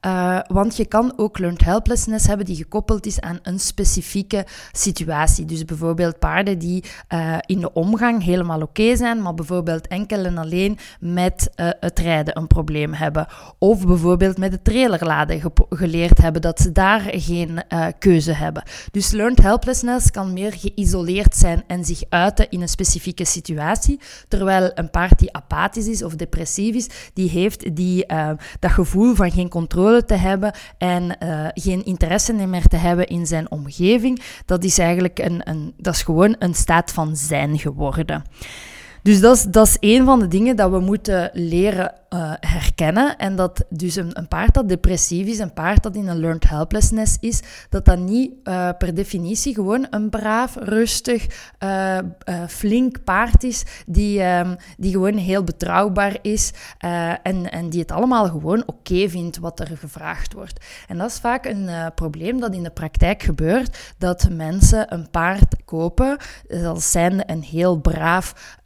Uh, 0.06 0.40
want 0.48 0.78
je 0.78 0.86
kan 0.86 1.14
ook 1.16 1.40
learned 1.40 1.64
helplessness 1.64 2.28
hebben 2.28 2.46
die 2.46 2.56
gekoppeld 2.56 3.06
is 3.06 3.20
aan 3.22 3.40
een 3.44 3.60
specifieke 3.60 4.46
situatie. 4.72 5.46
Dus 5.46 5.66
bijvoorbeeld 5.66 6.20
paarden 6.20 6.60
die 6.60 6.84
uh, 7.14 7.38
in 7.46 7.60
de 7.60 7.74
omgang 7.74 8.24
helemaal 8.24 8.62
oké 8.62 8.96
zijn, 8.96 9.22
maar 9.22 9.34
bijvoorbeeld 9.34 9.88
enkel 9.88 10.26
en 10.26 10.38
alleen 10.38 10.78
met 11.00 11.50
uh, 11.56 11.70
het 11.80 12.00
rijden 12.00 12.38
een 12.38 12.48
probleem 12.48 12.94
hebben. 12.94 13.28
Of 13.58 13.86
bijvoorbeeld 13.86 14.38
met 14.38 14.52
het 14.52 14.64
trailerladen 14.64 15.42
geleerd 15.70 16.02
hebben, 16.10 16.42
dat 16.42 16.60
ze 16.60 16.72
daar 16.72 17.02
geen 17.12 17.64
uh, 17.70 17.88
keuze 18.00 18.34
hebben. 18.34 18.64
Dus 18.92 19.12
learned 19.12 19.42
helplessness 19.42 20.12
kan 20.12 20.34
meer 20.34 20.54
geïsoleerd 20.54 21.36
zijn 21.36 21.64
en 21.68 21.86
zich 21.86 22.04
uiten 22.10 22.50
in 22.50 22.62
een 22.62 22.68
specifieke 22.68 23.26
situatie, 23.26 24.00
terwijl 24.28 24.72
een 24.74 24.90
paard 24.90 25.20
die 25.20 25.34
apathisch 25.34 25.88
is 25.88 26.04
of 26.04 26.16
depressief 26.16 26.76
is, 26.76 26.90
die 27.14 27.30
heeft 27.30 27.76
die, 27.76 28.06
uh, 28.12 28.30
dat 28.60 28.72
gevoel 28.72 29.16
van 29.16 29.32
geen 29.32 29.50
controle 29.50 30.06
te 30.06 30.16
hebben 30.16 30.54
en 30.78 31.18
uh, 31.24 31.48
geen 31.54 31.86
interesse 31.86 32.34
meer 32.34 32.68
te 32.68 32.78
hebben 32.78 33.08
in 33.08 33.26
zijn 33.26 33.52
omgeving. 33.52 34.22
Dat 34.46 34.64
is 34.64 34.78
eigenlijk 34.78 35.20
een, 35.20 35.50
een, 35.50 35.74
dat 35.78 35.94
is 35.96 36.02
gewoon 36.02 36.36
een 36.40 36.54
staat 36.54 36.92
van 36.92 37.16
zijn 37.16 37.60
geworden. 37.60 38.24
Dus 39.04 39.20
dat 39.20 39.36
is, 39.36 39.44
dat 39.44 39.68
is 39.68 39.78
een 39.80 40.06
van 40.06 40.20
de 40.20 40.28
dingen 40.28 40.56
dat 40.56 40.72
we 40.72 40.80
moeten 40.80 41.30
leren 41.34 41.94
uh, 42.14 42.34
herkennen. 42.40 43.18
En 43.18 43.36
dat 43.36 43.66
dus 43.70 43.96
een, 43.96 44.10
een, 44.14 44.28
paard 44.28 44.54
dat 44.54 44.70
depressief 44.70 45.28
is, 45.28 45.40
een 45.40 45.54
paard 45.54 45.84
dat 45.84 45.96
in 45.96 46.08
een 46.08 46.20
learned 46.20 46.50
helplessness 46.50 47.18
is, 47.20 47.42
dat 47.70 47.86
dat 47.86 48.00
niet 48.00 48.32
uh, 48.44 48.70
per 48.78 48.94
definitie 48.94 49.54
gewoon 49.54 49.88
een 49.90 50.10
braaf, 50.10 50.56
rustig, 50.60 51.52
uh, 51.64 51.98
flink 52.48 53.04
paard 53.04 53.44
is, 53.44 53.64
die, 53.86 54.24
um, 54.24 54.56
die 54.78 54.92
gewoon 54.92 55.18
heel 55.18 55.44
betrouwbaar 55.44 56.18
is 56.22 56.52
en, 57.24 57.52
en 57.52 57.70
die 57.70 57.80
het 57.80 57.92
allemaal 57.92 58.26
gewoon 58.26 58.64
oké 58.66 59.10
vindt 59.10 59.38
wat 59.38 59.60
er 59.60 59.78
gevraagd 59.78 60.34
wordt. 60.34 60.66
En 60.88 60.98
dat 60.98 61.10
is 61.10 61.18
vaak 61.18 61.46
een 61.46 61.70
probleem 61.96 62.40
dat 62.40 62.54
in 62.54 62.64
de 62.64 62.70
praktijk 62.70 63.24
gebeurt, 63.24 63.94
dat 63.98 64.28
mensen 64.32 64.94
een 64.94 65.10
paard 65.10 65.56
kopen, 65.66 66.18
als 66.66 66.92
zijn 66.92 67.32
een 67.32 67.44
heel 67.44 67.78
braaf, 67.78 68.58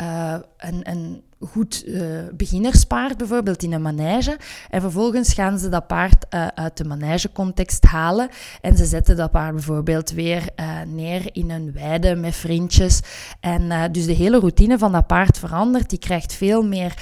een, 0.58 0.90
een 0.90 1.24
goed 1.40 1.84
uh, 1.86 2.04
beginnerspaard, 2.34 3.18
bijvoorbeeld 3.18 3.64
in 3.64 3.74
een 3.74 3.82
manege. 3.82 4.38
En 4.70 4.82
vervolgens 4.82 5.34
gaan 5.34 5.60
ze 5.60 5.70
dat 5.70 5.88
paard 5.88 6.26
uh, 6.34 6.48
uit 6.48 6.78
de 6.78 6.84
manegecontext 6.84 7.86
halen. 7.86 8.30
En 8.62 8.78
ze 8.78 8.86
zetten 8.86 9.16
dat 9.16 9.32
paard 9.32 9.54
bijvoorbeeld 9.54 10.12
weer 10.12 10.50
uh, 10.56 10.82
neer 10.86 11.30
in 11.32 11.52
een 11.52 11.72
weide 11.72 12.16
met 12.16 12.36
vriendjes. 12.36 13.02
En 13.40 13.92
dus 13.92 14.06
de 14.06 14.14
hele 14.14 14.40
routine 14.40 14.78
van 14.78 14.92
dat 14.92 15.08
paard 15.08 15.40
verandert. 15.40 15.90
Die 15.90 16.00
krijgt 16.00 16.34
veel 16.34 16.64
meer 16.64 16.94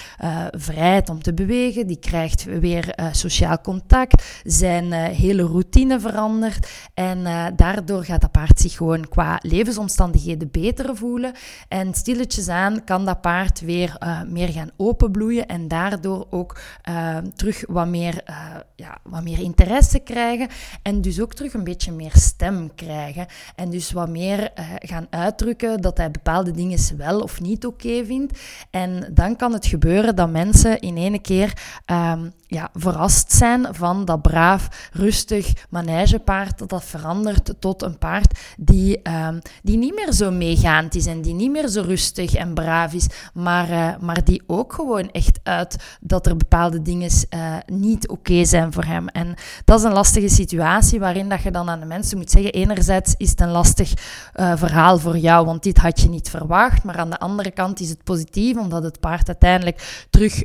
vrijheid 0.51 1.09
om 1.09 1.21
te 1.21 1.33
bewegen. 1.33 1.87
Die 1.87 1.99
krijgt 1.99 2.43
weer 2.43 2.95
sociaal 3.11 3.61
contact. 3.61 4.23
Zijn 4.43 4.93
hele 4.93 5.43
routine 5.43 5.99
verandert. 5.99 6.69
En 6.93 7.23
daardoor 7.55 8.03
gaat 8.03 8.21
dat 8.21 8.31
paard 8.31 8.59
zich 8.59 8.73
gewoon 8.73 9.09
qua 9.09 9.39
levensomstandigheden 9.41 10.51
beter 10.51 10.95
voelen. 10.95 11.33
En 11.67 11.93
stilletjes 11.93 12.47
aan 12.47 12.83
kan 12.83 13.05
dat 13.05 13.21
paard 13.21 13.59
weer 13.59 13.97
meer 14.27 14.49
gaan 14.49 14.71
openbloeien 14.77 15.45
en 15.45 15.67
daardoor 15.67 16.27
ook 16.29 16.59
uh, 16.89 17.17
terug 17.35 17.63
wat 17.67 17.87
meer, 17.87 18.23
uh, 18.29 18.35
ja, 18.75 18.97
wat 19.03 19.23
meer 19.23 19.39
interesse 19.39 19.99
krijgen 19.99 20.47
en 20.81 21.01
dus 21.01 21.21
ook 21.21 21.33
terug 21.33 21.53
een 21.53 21.63
beetje 21.63 21.91
meer 21.91 22.11
stem 22.13 22.75
krijgen 22.75 23.27
en 23.55 23.69
dus 23.69 23.91
wat 23.91 24.09
meer 24.09 24.51
gaan 24.79 25.07
uitdrukken 25.09 25.81
dat 25.81 25.97
hij 25.97 26.11
bepaalde 26.11 26.51
dingen 26.51 26.97
wel 26.97 27.19
of 27.19 27.41
niet 27.41 27.65
oké 27.65 28.05
vindt. 28.05 28.39
En 28.69 29.09
dan 29.13 29.35
kan 29.35 29.53
het 29.53 29.65
gebeuren 29.65 30.15
dat 30.15 30.29
mensen 30.29 30.79
in 30.79 30.97
ene 30.97 31.19
keer 31.19 31.53
um, 31.85 32.33
ja, 32.47 32.69
verrast 32.73 33.31
zijn 33.31 33.67
van 33.71 34.05
dat 34.05 34.21
braaf, 34.21 34.89
rustig 34.91 35.53
manegepaard, 35.69 36.57
dat 36.57 36.69
dat 36.69 36.83
verandert 36.83 37.53
tot 37.59 37.81
een 37.81 37.97
paard 37.97 38.39
die, 38.57 38.99
um, 39.27 39.39
die 39.63 39.77
niet 39.77 39.95
meer 39.95 40.13
zo 40.13 40.31
meegaand 40.31 40.95
is 40.95 41.05
en 41.05 41.21
die 41.21 41.33
niet 41.33 41.51
meer 41.51 41.67
zo 41.67 41.81
rustig 41.81 42.33
en 42.33 42.53
braaf 42.53 42.93
is, 42.93 43.07
maar, 43.33 43.69
uh, 43.69 43.97
maar 44.15 44.23
die 44.23 44.43
ook 44.47 44.73
gewoon 44.73 45.11
echt 45.11 45.39
uit 45.43 45.97
dat 46.01 46.25
er 46.25 46.37
bepaalde 46.37 46.81
dingen 46.81 47.09
uh, 47.29 47.55
niet 47.65 48.07
oké 48.07 48.45
zijn 48.45 48.73
voor 48.73 48.83
hem. 48.83 49.07
En 49.07 49.35
dat 49.65 49.79
is 49.79 49.85
een 49.85 49.93
lastige 49.93 50.29
situatie 50.29 50.99
waarin 50.99 51.29
dat 51.29 51.41
je 51.41 51.51
dan 51.51 51.69
aan 51.69 51.79
de 51.79 51.85
mensen 51.85 52.17
moet 52.17 52.31
zeggen, 52.31 52.53
enerzijds 52.53 53.13
is 53.17 53.29
het 53.29 53.41
een 53.41 53.51
lastig 53.51 53.93
uh, 54.35 54.53
verhaal 54.55 54.99
voor 54.99 55.17
jou, 55.17 55.45
want 55.45 55.63
dit 55.63 55.77
had 55.77 56.01
je 56.01 56.09
niet 56.09 56.29
verwacht, 56.29 56.83
maar 56.83 56.97
aan 56.97 57.09
de 57.09 57.19
andere 57.19 57.51
kant 57.51 57.79
is 57.79 57.89
het 57.89 58.03
positief, 58.03 58.57
omdat 58.57 58.83
het 58.83 58.99
paard 58.99 59.27
uiteindelijk 59.27 60.05
terug 60.09 60.43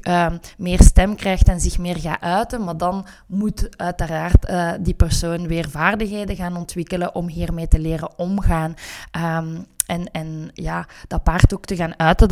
meer 0.57 0.83
stem 0.83 1.17
krijgt 1.17 1.49
en 1.49 1.61
zich 1.61 1.79
meer 1.79 1.99
ga 1.99 2.21
uiten. 2.21 2.65
Maar 2.65 2.77
dan 2.77 3.07
moet 3.27 3.69
uiteraard 3.77 4.49
uh, 4.51 4.71
die 4.81 4.95
persoon 4.95 5.47
weer 5.47 5.71
vaardigheden 5.71 6.37
gaan 6.37 6.57
ontwikkelen 6.57 7.15
om 7.15 7.29
hiermee 7.29 7.69
te 7.69 7.79
leren 7.79 8.19
omgaan. 8.19 8.75
Um, 9.39 9.67
en, 9.91 10.11
en 10.13 10.51
ja, 10.55 10.87
dat 11.07 11.23
paard 11.23 11.55
ook 11.55 11.65
te 11.65 11.77
gaan 11.77 11.99
uiten, 11.99 12.29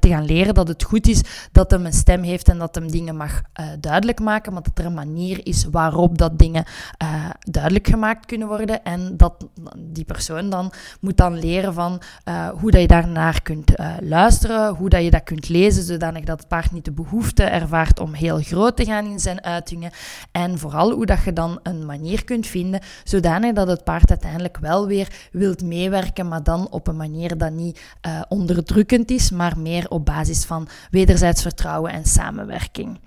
te 0.00 0.08
gaan 0.08 0.24
leren 0.24 0.54
dat 0.54 0.68
het 0.68 0.82
goed 0.82 1.06
is 1.06 1.22
dat 1.52 1.70
hem 1.70 1.86
een 1.86 1.92
stem 1.92 2.22
heeft 2.22 2.48
en 2.48 2.58
dat 2.58 2.74
hem 2.74 2.90
dingen 2.90 3.16
mag 3.16 3.42
uh, 3.60 3.66
duidelijk 3.80 4.20
maken, 4.20 4.52
maar 4.52 4.62
dat 4.62 4.78
er 4.78 4.84
een 4.84 4.94
manier 4.94 5.46
is 5.46 5.66
waarop 5.70 6.18
dat 6.18 6.38
dingen 6.38 6.64
uh, 7.02 7.30
duidelijk 7.38 7.86
gemaakt 7.86 8.26
kunnen 8.26 8.48
worden. 8.48 8.84
En 8.84 9.16
dat 9.16 9.46
die 9.78 10.04
persoon 10.04 10.50
dan 10.50 10.72
moet 11.00 11.16
dan 11.16 11.38
leren 11.38 11.74
van 11.74 12.02
uh, 12.24 12.48
hoe 12.48 12.70
dat 12.70 12.80
je 12.80 12.86
daarnaar 12.86 13.42
kunt 13.42 13.72
luisteren, 14.00 14.74
hoe 14.74 14.88
dat 14.88 15.02
je 15.02 15.10
dat 15.10 15.22
kunt 15.22 15.48
lezen, 15.48 15.82
zodanig 15.82 16.24
dat 16.24 16.38
het 16.38 16.48
paard 16.48 16.72
niet 16.72 16.84
de 16.84 16.92
behoefte 16.92 17.42
ervaart 17.42 18.00
om 18.00 18.12
heel 18.12 18.38
groot 18.38 18.76
te 18.76 18.84
gaan 18.84 19.06
in 19.06 19.20
zijn 19.20 19.44
uitingen. 19.44 19.90
En 20.32 20.58
vooral 20.58 20.92
hoe 20.92 21.06
dat 21.06 21.24
je 21.24 21.32
dan 21.32 21.60
een 21.62 21.86
manier 21.86 22.24
kunt 22.24 22.46
vinden, 22.46 22.80
zodanig 23.04 23.52
dat 23.52 23.68
het 23.68 23.84
paard 23.84 24.10
uiteindelijk 24.10 24.58
wel 24.58 24.86
weer 24.86 25.08
wilt 25.32 25.62
meewerken, 25.62 26.28
maar 26.28 26.42
dan 26.42 26.70
op 26.70 26.86
een 26.86 26.96
manier 27.08 27.38
dat 27.38 27.52
niet 27.52 27.80
uh, 28.06 28.22
onderdrukkend 28.28 29.10
is, 29.10 29.30
maar 29.30 29.58
meer 29.58 29.88
op 29.88 30.04
basis 30.04 30.44
van 30.44 30.68
wederzijds 30.90 31.42
vertrouwen 31.42 31.92
en 31.92 32.04
samenwerking. 32.04 32.98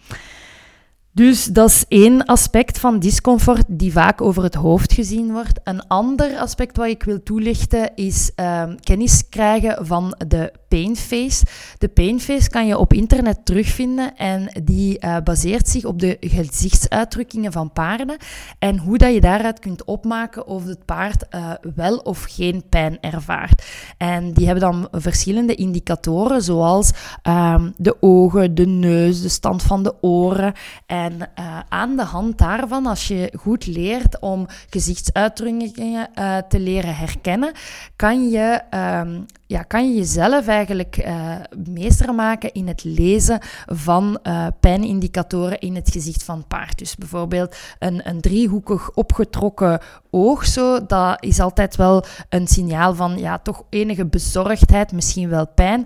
Dus 1.15 1.45
dat 1.45 1.69
is 1.69 1.85
één 1.87 2.25
aspect 2.25 2.79
van 2.79 2.99
discomfort 2.99 3.65
die 3.67 3.91
vaak 3.91 4.21
over 4.21 4.43
het 4.43 4.55
hoofd 4.55 4.93
gezien 4.93 5.31
wordt. 5.31 5.59
Een 5.63 5.87
ander 5.87 6.37
aspect 6.37 6.77
wat 6.77 6.87
ik 6.87 7.03
wil 7.03 7.23
toelichten 7.23 7.95
is 7.95 8.31
um, 8.35 8.79
kennis 8.79 9.29
krijgen 9.29 9.85
van 9.85 10.15
de 10.27 10.51
painface. 10.75 11.45
De 11.77 11.87
painface 11.87 12.49
kan 12.49 12.67
je 12.67 12.77
op 12.77 12.93
internet 12.93 13.45
terugvinden 13.45 14.15
en 14.15 14.49
die 14.63 14.97
uh, 14.99 15.17
baseert 15.23 15.69
zich 15.69 15.85
op 15.85 15.99
de 15.99 16.17
gezichtsuitdrukkingen 16.19 17.51
van 17.51 17.71
paarden 17.71 18.17
en 18.59 18.77
hoe 18.77 18.97
dat 18.97 19.13
je 19.13 19.21
daaruit 19.21 19.59
kunt 19.59 19.83
opmaken 19.83 20.47
of 20.47 20.65
het 20.65 20.85
paard 20.85 21.25
uh, 21.29 21.51
wel 21.75 21.97
of 21.97 22.25
geen 22.29 22.63
pijn 22.69 22.97
ervaart. 23.01 23.65
En 23.97 24.33
die 24.33 24.45
hebben 24.45 24.63
dan 24.63 24.87
verschillende 24.91 25.55
indicatoren 25.55 26.41
zoals 26.41 26.91
um, 27.23 27.73
de 27.77 28.01
ogen, 28.01 28.55
de 28.55 28.67
neus, 28.67 29.21
de 29.21 29.29
stand 29.29 29.63
van 29.63 29.83
de 29.83 29.93
oren 30.01 30.53
en 30.85 31.13
uh, 31.13 31.59
aan 31.69 31.95
de 31.95 32.03
hand 32.03 32.37
daarvan, 32.37 32.85
als 32.85 33.07
je 33.07 33.33
goed 33.39 33.65
leert 33.65 34.19
om 34.19 34.47
gezichtsuitdrukkingen 34.69 36.09
te 36.47 36.59
leren 36.59 36.95
herkennen, 36.95 37.51
kan 37.95 38.29
je 38.29 38.61
um, 39.03 39.25
ja, 39.47 39.61
kan 39.61 39.89
je 39.89 39.95
jezelf 39.95 40.47
eigenlijk 40.47 40.97
uh, 41.05 41.35
meester 41.67 42.13
maken 42.13 42.53
in 42.53 42.67
het 42.67 42.83
lezen 42.83 43.39
van 43.65 44.19
uh, 44.23 44.47
pijnindicatoren 44.59 45.59
in 45.59 45.75
het 45.75 45.91
gezicht 45.91 46.23
van 46.23 46.47
paard. 46.47 46.77
Dus 46.77 46.95
bijvoorbeeld 46.95 47.55
een, 47.79 48.09
een 48.09 48.21
driehoekig 48.21 48.91
opgetrokken 48.91 49.79
oog, 50.09 50.45
zo, 50.45 50.85
dat 50.85 51.23
is 51.23 51.39
altijd 51.39 51.75
wel 51.75 52.05
een 52.29 52.47
signaal 52.47 52.95
van 52.95 53.17
ja, 53.17 53.37
toch 53.37 53.63
enige 53.69 54.05
bezorgdheid, 54.05 54.91
misschien 54.91 55.29
wel 55.29 55.47
pijn. 55.47 55.79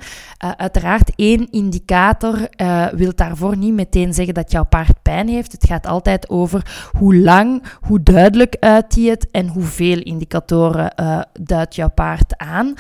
Uh, 0.44 0.52
uiteraard, 0.52 1.12
één 1.16 1.52
indicator 1.52 2.50
wil 2.92 3.12
daarvoor 3.16 3.58
niet 3.58 3.74
meteen 3.74 4.14
zeggen 4.14 4.34
dat 4.34 4.52
jouw 4.52 4.66
paard 4.66 5.02
pijn 5.02 5.28
heeft. 5.28 5.52
Het 5.52 5.66
gaat 5.66 5.88
altijd 5.88 6.30
over 6.30 6.90
hoe 6.98 7.16
lang, 7.16 7.64
hoe 7.82 8.04
duidelijk 8.04 8.56
uit 8.60 8.94
die 8.94 9.10
het 9.10 9.32
en 9.32 9.48
hoeveel 9.48 10.02
indicatoren 10.02 10.94
duidt 11.40 11.76
jouw 11.76 11.90
paard 11.90 12.38
aan. 12.38 12.74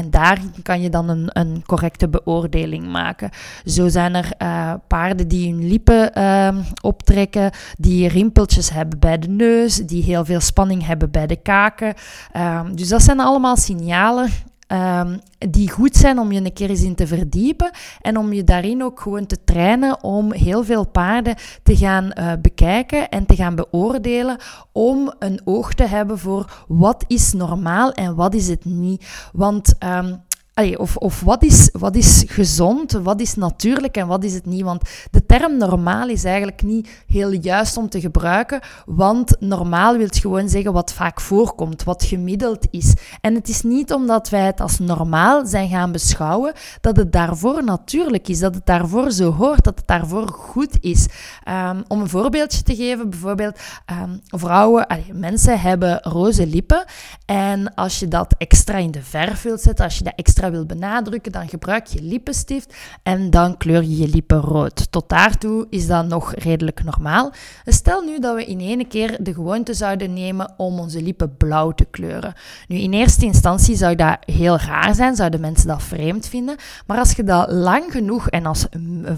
En 0.00 0.10
daar 0.10 0.40
kan 0.62 0.80
je 0.80 0.90
dan 0.90 1.08
een, 1.08 1.28
een 1.32 1.62
correcte 1.66 2.08
beoordeling 2.08 2.86
maken. 2.86 3.30
Zo 3.64 3.88
zijn 3.88 4.14
er 4.14 4.32
uh, 4.42 4.74
paarden 4.86 5.28
die 5.28 5.52
hun 5.52 5.68
lippen 5.68 6.18
uh, 6.18 6.56
optrekken, 6.80 7.50
die 7.78 8.08
rimpeltjes 8.08 8.70
hebben 8.70 8.98
bij 8.98 9.18
de 9.18 9.28
neus, 9.28 9.76
die 9.76 10.02
heel 10.02 10.24
veel 10.24 10.40
spanning 10.40 10.86
hebben 10.86 11.10
bij 11.10 11.26
de 11.26 11.36
kaken. 11.36 11.94
Uh, 12.36 12.60
dus 12.74 12.88
dat 12.88 13.02
zijn 13.02 13.20
allemaal 13.20 13.56
signalen 13.56 14.30
Um, 14.72 15.20
die 15.38 15.70
goed 15.70 15.96
zijn 15.96 16.18
om 16.18 16.32
je 16.32 16.40
een 16.40 16.52
keer 16.52 16.70
eens 16.70 16.82
in 16.82 16.94
te 16.94 17.06
verdiepen 17.06 17.70
en 18.00 18.16
om 18.16 18.32
je 18.32 18.44
daarin 18.44 18.82
ook 18.82 19.00
gewoon 19.00 19.26
te 19.26 19.44
trainen 19.44 20.02
om 20.02 20.32
heel 20.32 20.64
veel 20.64 20.86
paarden 20.86 21.34
te 21.62 21.76
gaan 21.76 22.04
uh, 22.18 22.32
bekijken 22.42 23.08
en 23.08 23.26
te 23.26 23.34
gaan 23.34 23.54
beoordelen 23.54 24.36
om 24.72 25.12
een 25.18 25.40
oog 25.44 25.74
te 25.74 25.82
hebben 25.82 26.18
voor 26.18 26.64
wat 26.68 27.04
is 27.06 27.32
normaal 27.32 27.92
en 27.92 28.14
wat 28.14 28.34
is 28.34 28.48
het 28.48 28.64
niet. 28.64 29.28
Want 29.32 29.74
um, 29.84 30.22
of, 30.54 30.96
of 30.96 31.20
wat, 31.20 31.42
is, 31.42 31.68
wat 31.72 31.96
is 31.96 32.24
gezond, 32.26 32.92
wat 32.92 33.20
is 33.20 33.34
natuurlijk 33.34 33.96
en 33.96 34.06
wat 34.06 34.24
is 34.24 34.34
het 34.34 34.46
niet? 34.46 34.62
Want 34.62 34.82
de 35.10 35.26
term 35.26 35.56
normaal 35.56 36.08
is 36.08 36.24
eigenlijk 36.24 36.62
niet 36.62 36.88
heel 37.06 37.30
juist 37.30 37.76
om 37.76 37.88
te 37.88 38.00
gebruiken, 38.00 38.60
want 38.86 39.36
normaal 39.38 39.96
wil 39.96 40.08
gewoon 40.10 40.48
zeggen 40.48 40.72
wat 40.72 40.92
vaak 40.92 41.20
voorkomt, 41.20 41.84
wat 41.84 42.04
gemiddeld 42.04 42.66
is. 42.70 42.94
En 43.20 43.34
het 43.34 43.48
is 43.48 43.62
niet 43.62 43.92
omdat 43.92 44.28
wij 44.28 44.44
het 44.46 44.60
als 44.60 44.78
normaal 44.78 45.46
zijn 45.46 45.68
gaan 45.68 45.92
beschouwen, 45.92 46.52
dat 46.80 46.96
het 46.96 47.12
daarvoor 47.12 47.64
natuurlijk 47.64 48.28
is, 48.28 48.38
dat 48.38 48.54
het 48.54 48.66
daarvoor 48.66 49.10
zo 49.10 49.32
hoort, 49.32 49.64
dat 49.64 49.78
het 49.78 49.86
daarvoor 49.86 50.28
goed 50.28 50.76
is. 50.80 51.06
Ehm, 51.44 51.82
om 51.88 52.00
een 52.00 52.08
voorbeeldje 52.08 52.62
te 52.62 52.74
geven, 52.74 53.10
bijvoorbeeld 53.10 53.58
um, 54.02 54.20
vrouwen, 54.26 54.86
mensen 55.12 55.60
hebben 55.60 56.00
roze 56.02 56.46
lippen 56.46 56.84
en 57.26 57.74
als 57.74 57.98
je 57.98 58.08
dat 58.08 58.34
extra 58.38 58.76
in 58.76 58.90
de 58.90 59.02
verf 59.02 59.42
wilt 59.42 59.60
zetten, 59.60 59.84
als 59.84 59.98
je 59.98 60.04
dat 60.04 60.12
extra 60.16 60.49
wil 60.50 60.66
benadrukken, 60.66 61.32
dan 61.32 61.48
gebruik 61.48 61.86
je 61.86 62.02
lippenstift 62.02 62.74
en 63.02 63.30
dan 63.30 63.56
kleur 63.56 63.82
je 63.82 63.96
je 63.96 64.08
lippen 64.08 64.40
rood. 64.40 64.92
Tot 64.92 65.08
daartoe 65.08 65.66
is 65.70 65.86
dat 65.86 66.06
nog 66.06 66.34
redelijk 66.34 66.84
normaal. 66.84 67.32
Stel 67.64 68.02
nu 68.02 68.18
dat 68.18 68.36
we 68.36 68.44
in 68.44 68.60
één 68.60 68.88
keer 68.88 69.16
de 69.20 69.34
gewoonte 69.34 69.74
zouden 69.74 70.12
nemen 70.12 70.54
om 70.56 70.78
onze 70.78 71.02
lippen 71.02 71.36
blauw 71.36 71.70
te 71.70 71.84
kleuren. 71.84 72.34
Nu, 72.68 72.76
in 72.76 72.92
eerste 72.92 73.24
instantie 73.24 73.76
zou 73.76 73.94
dat 73.94 74.16
heel 74.20 74.58
raar 74.58 74.94
zijn, 74.94 75.16
zouden 75.16 75.40
mensen 75.40 75.68
dat 75.68 75.82
vreemd 75.82 76.26
vinden. 76.26 76.56
Maar 76.86 76.98
als 76.98 77.12
je 77.12 77.24
dat 77.24 77.52
lang 77.52 77.84
genoeg 77.92 78.28
en 78.28 78.46
als 78.46 78.66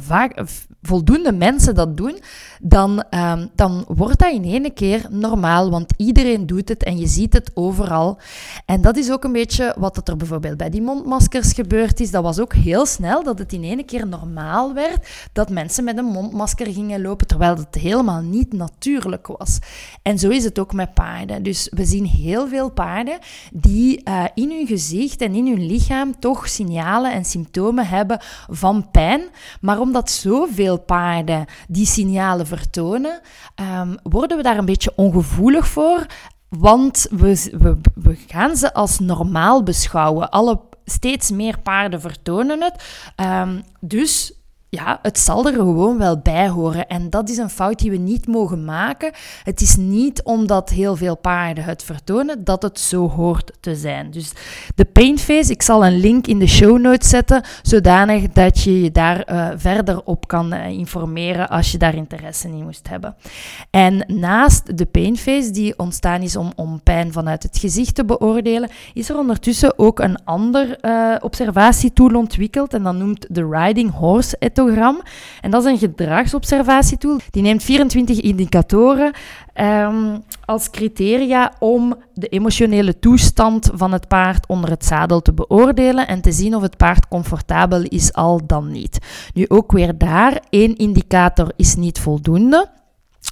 vaak, 0.01 0.43
voldoende 0.83 1.33
mensen 1.33 1.75
dat 1.75 1.97
doen, 1.97 2.19
dan, 2.61 3.05
um, 3.11 3.51
dan 3.55 3.85
wordt 3.89 4.19
dat 4.19 4.33
in 4.33 4.45
één 4.45 4.75
keer 4.75 5.07
normaal, 5.11 5.71
want 5.71 5.93
iedereen 5.97 6.47
doet 6.47 6.69
het 6.69 6.83
en 6.83 6.99
je 6.99 7.07
ziet 7.07 7.33
het 7.33 7.51
overal. 7.55 8.19
En 8.67 8.81
dat 8.81 8.97
is 8.97 9.11
ook 9.11 9.25
een 9.25 9.33
beetje 9.33 9.75
wat 9.79 10.09
er 10.09 10.17
bijvoorbeeld 10.17 10.57
bij 10.57 10.71
die 10.71 10.83
mondmaskers 10.83 11.53
gebeurd 11.53 12.01
is, 12.01 12.11
dat 12.11 12.23
was 12.23 12.39
ook 12.39 12.55
heel 12.55 12.87
snel 12.87 13.23
dat 13.23 13.39
het 13.39 13.53
in 13.53 13.65
één 13.65 13.85
keer 13.85 14.07
normaal 14.07 14.75
werd 14.75 15.09
dat 15.33 15.51
mensen 15.51 15.85
met 15.85 15.99
een 15.99 16.05
mondmasker 16.05 16.73
gingen 16.73 17.03
lopen, 17.03 17.27
terwijl 17.27 17.57
het 17.57 17.75
helemaal 17.75 18.23
niet 18.23 18.53
natuurlijk 18.53 19.27
was. 19.27 19.59
En 20.03 20.19
zo 20.19 20.29
is 20.29 20.45
het 20.45 20.59
ook 20.59 20.73
met 20.73 20.95
paarden. 20.95 21.43
Dus 21.43 21.69
we 21.75 21.85
zien 21.85 22.05
heel 22.05 22.49
veel 22.49 22.71
paarden 22.71 23.19
die 23.53 24.01
uh, 24.05 24.25
in 24.35 24.51
hun 24.51 24.67
gezicht 24.67 25.21
en 25.21 25.35
in 25.35 25.47
hun 25.47 25.67
lichaam 25.67 26.19
toch 26.19 26.49
signalen 26.49 27.13
en 27.13 27.25
symptomen 27.25 27.87
hebben 27.87 28.19
van 28.51 28.91
pijn. 28.91 29.23
Maar 29.61 29.81
omdat 29.81 30.11
zoveel 30.11 30.72
paarden 30.79 31.45
die 31.69 31.87
signalen 31.87 32.47
vertonen, 32.47 33.21
um, 33.81 33.97
worden 34.03 34.37
we 34.37 34.43
daar 34.43 34.59
een 34.59 34.65
beetje 34.65 34.93
ongevoelig 34.97 35.67
voor. 35.67 36.07
Want 36.49 37.07
we, 37.11 37.51
we, 37.59 37.77
we 37.95 38.17
gaan 38.27 38.57
ze 38.57 38.75
als 38.75 38.99
normaal 38.99 39.63
beschouwen. 39.63 40.31
Alle 40.31 40.61
steeds 40.85 41.31
meer 41.31 41.59
paarden 41.59 42.01
vertonen 42.01 42.63
het. 42.63 43.05
Um, 43.17 43.63
dus 43.81 44.42
ja, 44.77 44.99
het 45.03 45.19
zal 45.19 45.47
er 45.47 45.53
gewoon 45.53 45.99
wel 45.99 46.19
bij 46.19 46.49
horen. 46.49 46.87
En 46.87 47.11
dat 47.11 47.29
is 47.29 47.37
een 47.37 47.51
fout 47.51 47.79
die 47.79 47.91
we 47.91 47.97
niet 47.97 48.27
mogen 48.27 48.65
maken. 48.65 49.13
Het 49.43 49.61
is 49.61 49.77
niet 49.77 50.23
omdat 50.23 50.69
heel 50.71 50.97
veel 50.97 51.17
paarden 51.17 51.65
het 51.65 51.83
vertonen 51.83 52.45
dat 52.45 52.63
het 52.63 52.81
zo 52.81 53.09
hoort 53.09 53.53
te 53.61 53.77
zijn. 53.77 54.11
Dus 54.11 54.33
de 54.75 54.85
painface, 54.85 55.53
ik 55.53 55.63
zal 55.63 55.87
een 55.87 56.01
link 56.01 56.27
in 56.27 56.39
de 56.39 56.47
show 56.47 56.79
notes 56.79 57.09
zetten, 57.09 57.43
zodanig 57.63 58.29
dat 58.29 58.63
je 58.63 58.83
je 58.83 58.91
daar 58.91 59.33
uh, 59.33 59.49
verder 59.57 60.03
op 60.05 60.29
kan 60.29 60.55
uh, 60.55 60.67
informeren 60.67 61.49
als 61.49 61.73
je 61.73 61.79
daar 61.79 61.95
interesse 61.95 62.49
in 62.49 62.65
moest 62.65 62.89
hebben. 62.89 63.17
En 63.71 64.05
naast 64.07 64.79
de 64.79 64.87
painface, 64.87 65.51
die 65.51 65.79
ontstaan 65.79 66.21
is 66.23 66.37
om, 66.37 66.53
om 66.57 66.81
pijn 66.83 67.13
vanuit 67.13 67.43
het 67.43 67.59
gezicht 67.59 67.95
te 67.95 68.05
beoordelen, 68.05 68.71
is 68.95 69.09
er 69.09 69.19
ondertussen 69.19 69.79
ook 69.79 69.99
een 69.99 70.25
ander 70.25 70.79
uh, 70.83 71.15
observatietool 71.21 72.15
ontwikkeld. 72.15 72.75
En 72.75 72.83
dat 72.83 72.95
noemt 72.95 73.27
de 73.29 73.49
Riding 73.51 73.95
Horse 73.95 74.37
En 75.41 75.51
dat 75.51 75.65
is 75.65 75.71
een 75.71 75.79
gedragsobservatietool. 75.79 77.21
Die 77.31 77.43
neemt 77.43 77.63
24 77.63 78.21
indicatoren 78.21 79.13
um, 79.55 80.23
als 80.45 80.71
criteria 80.71 81.53
om 81.59 81.95
de 82.15 82.29
emotionele 82.29 82.99
toestand 82.99 83.71
van 83.75 83.93
het 83.93 84.09
paard 84.09 84.47
onder 84.47 84.71
het 84.71 84.85
zadel 84.85 85.21
te 85.21 85.33
beoordelen 85.33 86.07
en 86.07 86.21
te 86.21 86.33
zien 86.33 86.55
of 86.55 86.63
het 86.63 86.77
paard 86.77 87.09
comfortabel 87.09 87.83
is 87.83 88.13
al 88.13 88.41
dan 88.47 88.71
niet. 88.71 88.99
Nu 89.35 89.45
ook 89.49 89.73
weer 89.73 89.99
daar, 89.99 90.41
één 90.51 90.77
indicator 90.77 91.53
is 91.57 91.75
niet 91.75 92.01
voldoende. 92.01 92.71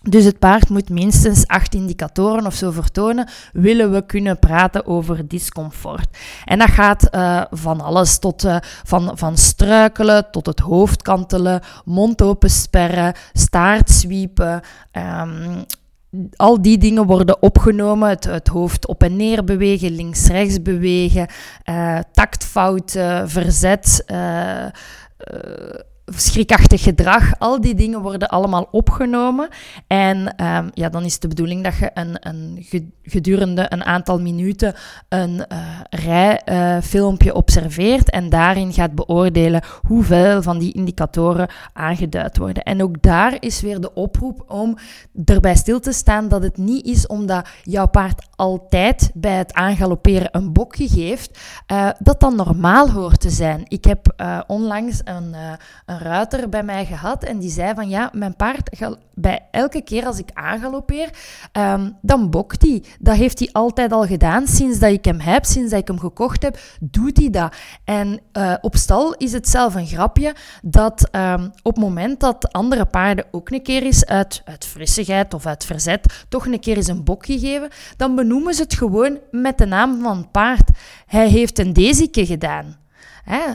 Dus 0.02 0.24
het 0.24 0.38
paard 0.38 0.68
moet 0.68 0.88
minstens 0.88 1.46
acht 1.46 1.74
indicatoren 1.74 2.46
of 2.46 2.54
zo 2.54 2.70
vertonen, 2.70 3.28
willen 3.52 3.92
we 3.92 4.06
kunnen 4.06 4.38
praten 4.38 4.86
over 4.86 5.28
discomfort. 5.28 6.18
En 6.44 6.58
dat 6.58 6.70
gaat 6.70 7.08
uh, 7.14 7.42
van 7.50 7.80
alles 7.80 8.18
tot 8.18 8.44
uh, 8.44 8.56
van, 8.84 9.18
van 9.18 9.36
struikelen 9.36 10.30
tot 10.30 10.46
het 10.46 10.60
hoofd 10.60 11.02
kantelen, 11.02 11.60
mond 11.84 12.22
opensperren, 12.22 13.14
staart 13.32 13.90
zwiepen, 13.90 14.60
um, 14.92 15.64
al 16.36 16.62
die 16.62 16.78
dingen 16.78 17.06
worden 17.06 17.42
opgenomen. 17.42 18.08
Het, 18.08 18.24
het, 18.24 18.48
hoofd 18.48 18.86
op 18.86 19.02
en 19.02 19.16
neer 19.16 19.44
bewegen, 19.44 19.90
links-rechts 19.90 20.62
bewegen, 20.62 21.26
uh, 21.64 21.98
taktfouten, 22.12 23.30
verzet, 23.30 24.04
uh, 24.06 24.64
schrikachtig 26.16 26.82
gedrag, 26.82 27.32
al 27.38 27.60
die 27.60 27.74
dingen 27.74 28.00
worden 28.00 28.28
allemaal 28.28 28.68
opgenomen. 28.70 29.48
En 29.86 30.44
um, 30.44 30.70
ja, 30.74 30.88
dan 30.88 31.04
is 31.04 31.18
de 31.18 31.28
bedoeling 31.28 31.64
dat 31.64 31.76
je 31.76 31.90
een, 31.94 32.16
een 32.20 32.66
gedurende 33.02 33.66
een 33.68 33.84
aantal 33.84 34.20
minuten 34.20 34.74
een 35.08 35.44
uh, 35.52 35.58
rijfilmpje 35.90 37.30
uh, 37.30 37.36
observeert 37.36 38.10
en 38.10 38.28
daarin 38.28 38.72
gaat 38.72 38.94
beoordelen 38.94 39.62
hoeveel 39.86 40.42
van 40.42 40.58
die 40.58 40.72
indicatoren 40.72 41.48
aangeduid 41.72 42.38
worden. 42.38 42.62
En 42.62 42.82
ook 42.82 43.02
daar 43.02 43.36
is 43.38 43.60
weer 43.60 43.80
de 43.80 43.94
oproep 43.94 44.44
om 44.48 44.76
erbij 45.24 45.56
stil 45.56 45.80
te 45.80 45.92
staan 45.92 46.28
dat 46.28 46.42
het 46.42 46.56
niet 46.56 46.86
is 46.86 47.06
omdat 47.06 47.48
jouw 47.62 47.86
paard 47.86 48.28
altijd 48.36 49.10
bij 49.14 49.36
het 49.36 49.52
aangalopperen 49.52 50.28
een 50.32 50.52
bokje 50.52 50.88
geeft, 50.88 51.38
uh, 51.72 51.90
dat 51.98 52.20
dan 52.20 52.36
normaal 52.36 52.90
hoort 52.90 53.20
te 53.20 53.30
zijn. 53.30 53.62
Ik 53.68 53.84
heb 53.84 54.14
onlangs 54.46 55.00
een, 55.04 55.34
een 55.86 55.98
ruiter 56.00 56.48
bij 56.48 56.62
mij 56.62 56.86
gehad 56.86 57.24
en 57.24 57.38
die 57.38 57.50
zei 57.50 57.74
van 57.74 57.88
ja, 57.88 58.10
mijn 58.12 58.36
paard, 58.36 58.78
bij 59.14 59.46
elke 59.50 59.82
keer 59.82 60.06
als 60.06 60.18
ik 60.18 60.30
aangaloppeer, 60.34 61.10
um, 61.52 61.96
dan 62.02 62.30
bokt 62.30 62.62
hij. 62.62 62.82
Dat 62.98 63.16
heeft 63.16 63.38
hij 63.38 63.48
altijd 63.52 63.92
al 63.92 64.06
gedaan. 64.06 64.46
Sinds 64.46 64.78
dat 64.78 64.90
ik 64.90 65.04
hem 65.04 65.20
heb, 65.20 65.44
sinds 65.44 65.70
dat 65.70 65.80
ik 65.80 65.86
hem 65.86 65.98
gekocht 65.98 66.42
heb, 66.42 66.58
doet 66.80 67.16
hij 67.16 67.30
dat. 67.30 67.54
En 67.84 68.20
uh, 68.32 68.54
op 68.60 68.76
stal 68.76 69.14
is 69.14 69.32
het 69.32 69.48
zelf 69.48 69.74
een 69.74 69.86
grapje 69.86 70.34
dat 70.62 71.08
um, 71.12 71.50
op 71.62 71.74
het 71.74 71.84
moment 71.84 72.20
dat 72.20 72.52
andere 72.52 72.84
paarden 72.84 73.24
ook 73.30 73.50
een 73.50 73.62
keer 73.62 73.82
eens 73.82 74.06
uit, 74.06 74.42
uit 74.44 74.64
frissigheid 74.66 75.34
of 75.34 75.46
uit 75.46 75.64
verzet 75.64 76.24
toch 76.28 76.46
een 76.46 76.60
keer 76.60 76.76
eens 76.76 76.88
een 76.88 77.04
bokje 77.04 77.38
geven, 77.38 77.68
dan 77.96 78.14
benoemen 78.14 78.54
ze 78.54 78.62
het 78.62 78.74
gewoon 78.74 79.18
met 79.30 79.58
de 79.58 79.66
naam 79.66 80.02
van 80.02 80.16
het 80.16 80.30
paard. 80.30 80.70
Hij 81.06 81.28
heeft 81.28 81.58
een 81.58 81.72
dezike 81.72 82.26
gedaan. 82.26 82.79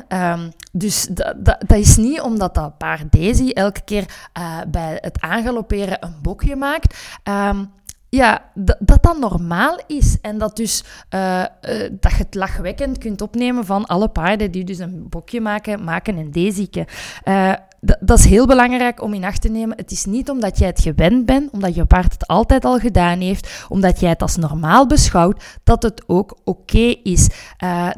Um, 0.10 0.52
dus 0.72 1.08
dat, 1.12 1.36
dat, 1.60 1.78
is 1.78 1.98
niet 1.98 2.22
omdat 2.22 2.56
dat 2.56 2.78
paard 2.78 3.12
Daisy 3.12 3.50
elke 3.50 3.82
keer 3.82 4.06
uh, 4.38 4.58
bij 4.68 4.98
het 5.02 5.22
aangalopperen 5.22 5.98
een 6.00 6.16
bokje 6.22 6.56
maakt. 6.56 6.98
Um, 7.24 7.72
ja, 8.16 8.42
dat 8.54 8.78
dat 9.02 9.20
normaal 9.20 9.80
is. 9.88 10.18
En 10.22 10.38
dat, 10.38 10.56
dus, 10.56 10.84
uh, 11.10 11.40
uh, 11.40 11.90
dat 12.00 12.12
je 12.12 12.18
het 12.18 12.36
lachwekkend 12.36 12.98
kunt 12.98 13.22
opnemen 13.22 13.66
van 13.66 13.86
alle 13.86 14.08
paarden 14.08 14.52
die 14.52 14.64
dus 14.64 14.80
een 14.80 15.10
bokje 15.10 15.42
maken, 15.42 15.84
maken 15.84 16.18
een 16.18 16.32
Daisyke. 16.32 16.88
Uh, 17.26 17.54
dat 18.00 18.20
is 18.20 18.26
heel 18.26 18.48
belangrijk 18.48 19.02
om 19.02 19.14
in 19.14 19.24
acht 19.24 19.42
te 19.42 19.50
nemen. 19.50 19.78
Het 19.78 19.92
is 19.92 20.06
niet 20.06 20.30
omdat 20.30 20.58
jij 20.58 20.68
het 20.68 20.82
gewend 20.82 21.26
bent, 21.26 21.52
omdat 21.52 21.76
je 21.76 21.86
paard 21.86 22.14
het 22.14 22.28
altijd 22.28 22.66
al 22.66 22.80
gedaan 22.80 23.20
heeft, 23.20 23.66
omdat 23.70 24.00
jij 24.00 24.10
het 24.10 24.22
als 24.22 24.36
normaal 24.36 24.88
beschouwt, 24.88 25.44
dat 25.64 25.84
het 25.84 26.04
ook 26.08 26.38
oké 26.44 26.96
is. 27.04 27.30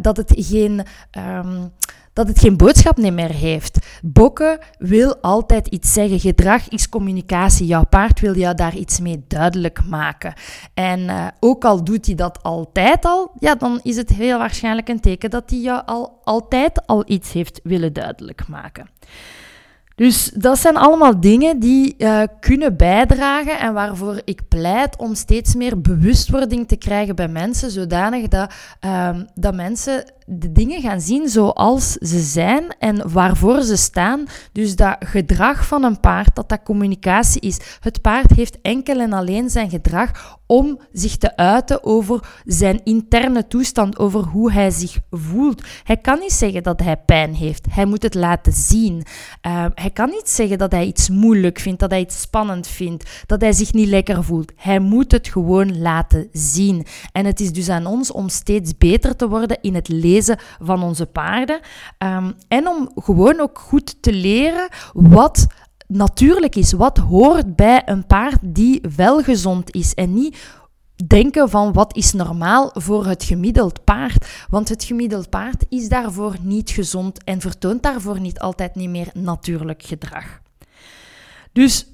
Dat 0.01 0.17
het 0.17 0.34
geen. 0.36 0.84
Um, 1.17 1.71
dat 2.17 2.27
het 2.27 2.39
geen 2.39 2.58
boodschap 2.58 2.97
meer 2.97 3.32
heeft. 3.32 3.77
Bokken 4.01 4.60
wil 4.77 5.17
altijd 5.21 5.67
iets 5.67 5.93
zeggen. 5.93 6.19
Gedrag 6.19 6.69
is 6.69 6.89
communicatie. 6.89 7.65
Jouw 7.65 7.86
paard 7.86 8.19
wil 8.19 8.36
jou 8.36 8.56
daar 8.56 8.75
iets 8.75 8.99
mee 8.99 9.23
duidelijk 9.27 9.86
maken. 9.86 10.34
En 10.73 10.99
uh, 10.99 11.27
ook 11.39 11.65
al 11.65 11.84
doet 11.84 12.06
hij 12.06 12.15
dat 12.15 12.43
altijd 12.43 13.06
al, 13.06 13.32
ja, 13.39 13.56
dan 13.56 13.80
is 13.84 13.95
het 13.95 14.10
heel 14.10 14.38
waarschijnlijk 14.38 14.89
een 14.89 14.99
teken 14.99 15.30
dat 15.30 15.49
hij 15.49 15.60
jou 15.60 15.82
al 15.86 16.19
altijd 16.23 16.88
al 16.88 17.03
iets 17.06 17.34
heeft 17.34 17.60
willen 17.63 17.93
duidelijk 17.93 18.47
maken. 18.47 18.89
Dus 19.95 20.32
dat 20.36 20.60
zijn 20.60 20.77
allemaal 20.77 21.19
dingen 21.19 21.60
die 21.60 21.95
uh, 21.97 22.21
kunnen 22.39 22.77
bijdragen 22.77 23.60
en 23.60 23.73
waarvoor 23.73 24.21
ik 24.25 24.47
pleit 24.47 24.97
om 24.97 25.15
steeds 25.15 25.56
meer 25.56 25.82
bewustwording 25.82 26.67
te 26.67 26.75
krijgen 26.75 27.15
bij 27.15 27.27
mensen, 27.27 27.71
zodanig 27.71 28.27
dat, 28.27 28.53
uh, 28.86 29.10
dat 29.36 29.56
mensen 29.56 30.03
de 30.29 30.51
dingen 30.51 30.81
gaan 30.81 31.01
zien 31.01 31.29
zoals 31.29 31.91
ze 31.91 32.19
zijn 32.19 32.75
en 32.79 33.11
waarvoor 33.11 33.61
ze 33.61 33.75
staan. 33.75 34.25
Dus 34.51 34.75
dat 34.75 34.95
gedrag 34.99 35.67
van 35.67 35.83
een 35.83 35.99
paard, 35.99 36.35
dat 36.35 36.49
dat 36.49 36.63
communicatie 36.63 37.41
is. 37.41 37.59
Het 37.79 38.01
paard 38.01 38.31
heeft 38.31 38.61
enkel 38.61 38.99
en 38.99 39.13
alleen 39.13 39.49
zijn 39.49 39.69
gedrag 39.69 40.37
om 40.45 40.79
zich 40.91 41.17
te 41.17 41.35
uiten 41.35 41.83
over 41.83 42.41
zijn 42.45 42.81
interne 42.83 43.47
toestand, 43.47 43.99
over 43.99 44.19
hoe 44.23 44.51
hij 44.51 44.71
zich 44.71 44.99
voelt. 45.11 45.63
Hij 45.83 45.97
kan 45.97 46.19
niet 46.19 46.31
zeggen 46.31 46.63
dat 46.63 46.79
hij 46.79 46.97
pijn 46.97 47.33
heeft. 47.33 47.65
Hij 47.69 47.85
moet 47.85 48.03
het 48.03 48.13
laten 48.13 48.53
zien. 48.53 49.03
Uh, 49.47 49.65
hij 49.73 49.89
kan 49.89 50.09
niet 50.09 50.29
zeggen 50.29 50.57
dat 50.57 50.71
hij 50.71 50.85
iets 50.85 51.09
moeilijk 51.09 51.59
vindt, 51.59 51.79
dat 51.79 51.89
hij 51.89 51.99
iets 51.99 52.21
spannend 52.21 52.67
vindt, 52.67 53.23
dat 53.25 53.41
hij 53.41 53.53
zich 53.53 53.73
niet 53.73 53.87
lekker 53.87 54.23
voelt. 54.23 54.51
Hij 54.55 54.79
moet 54.79 55.11
het 55.11 55.27
gewoon 55.27 55.81
laten 55.81 56.27
zien. 56.31 56.85
En 57.11 57.25
het 57.25 57.39
is 57.39 57.51
dus 57.51 57.69
aan 57.69 57.85
ons 57.85 58.11
om 58.11 58.29
steeds 58.29 58.77
beter 58.77 59.15
te 59.15 59.27
worden 59.29 59.57
in 59.61 59.75
het 59.75 59.87
van 60.62 60.84
onze 60.84 61.06
paarden. 61.06 61.60
Um, 62.03 62.36
en 62.47 62.67
om 62.67 62.91
gewoon 62.95 63.39
ook 63.39 63.60
goed 63.60 64.01
te 64.01 64.13
leren 64.13 64.69
wat 64.93 65.47
natuurlijk 65.88 66.56
is, 66.56 66.71
wat 66.71 66.97
hoort 66.97 67.56
bij 67.56 67.82
een 67.86 68.06
paard 68.06 68.39
die 68.41 68.82
wel 68.95 69.23
gezond 69.23 69.71
is 69.71 69.93
en 69.93 70.13
niet 70.13 70.38
denken 71.08 71.49
van 71.49 71.73
wat 71.73 71.95
is 71.95 72.13
normaal 72.13 72.69
voor 72.73 73.06
het 73.06 73.23
gemiddeld 73.23 73.84
paard. 73.84 74.45
Want 74.49 74.69
het 74.69 74.84
gemiddeld 74.84 75.30
paard 75.30 75.65
is 75.69 75.89
daarvoor 75.89 76.36
niet 76.41 76.69
gezond 76.69 77.23
en 77.23 77.41
vertoont 77.41 77.84
daarvoor 77.84 78.19
niet 78.19 78.39
altijd 78.39 78.75
niet 78.75 78.89
meer 78.89 79.10
natuurlijk 79.13 79.84
gedrag. 79.84 80.39
Dus 81.51 81.88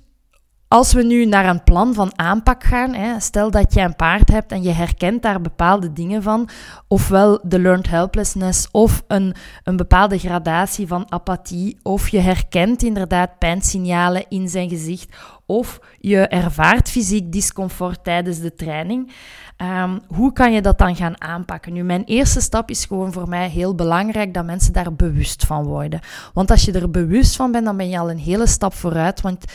als 0.74 0.94
we 0.94 1.04
nu 1.04 1.26
naar 1.26 1.46
een 1.46 1.64
plan 1.64 1.94
van 1.94 2.20
aanpak 2.20 2.64
gaan, 2.64 2.94
hè, 2.94 3.20
stel 3.20 3.52
dat 3.52 3.74
je 3.74 3.82
een 3.82 3.96
paard 3.96 4.32
hebt 4.32 4.52
en 4.52 4.64
je 4.64 4.72
herkent 4.72 5.22
daar 5.22 5.42
bepaalde 5.42 5.94
dingen 5.94 6.24
van, 6.24 6.50
ofwel 6.88 7.40
de 7.44 7.60
learned 7.60 7.90
helplessness 7.90 8.68
of 8.72 9.04
een, 9.08 9.36
een 9.64 9.76
bepaalde 9.76 10.18
gradatie 10.18 10.88
van 10.88 11.12
apathie, 11.12 11.78
of 11.84 12.10
je 12.10 12.20
herkent 12.20 12.84
inderdaad 12.84 13.38
pijnsignalen 13.38 14.26
in 14.30 14.50
zijn 14.50 14.70
gezicht, 14.70 15.16
of 15.46 15.80
je 16.00 16.28
ervaart 16.28 16.90
fysiek 16.90 17.32
discomfort 17.32 18.04
tijdens 18.04 18.40
de 18.40 18.56
training. 18.56 19.12
Um, 19.58 20.00
hoe 20.08 20.34
kan 20.34 20.54
je 20.54 20.62
dat 20.62 20.78
dan 20.78 20.96
gaan 20.96 21.22
aanpakken? 21.22 21.74
Nu, 21.74 21.84
mijn 21.84 22.04
eerste 22.04 22.42
stap 22.42 22.70
is 22.70 22.86
gewoon 22.86 23.12
voor 23.12 23.30
mij 23.30 23.50
heel 23.50 23.76
belangrijk 23.76 24.34
dat 24.34 24.46
mensen 24.46 24.74
daar 24.74 24.94
bewust 24.94 25.46
van 25.46 25.64
worden. 25.64 26.00
Want 26.34 26.52
als 26.52 26.66
je 26.66 26.72
er 26.72 26.92
bewust 26.92 27.36
van 27.36 27.52
bent, 27.52 27.66
dan 27.66 27.78
ben 27.78 27.90
je 27.90 28.00
al 28.00 28.10
een 28.10 28.18
hele 28.18 28.48
stap 28.48 28.74
vooruit. 28.74 29.22
Want 29.22 29.46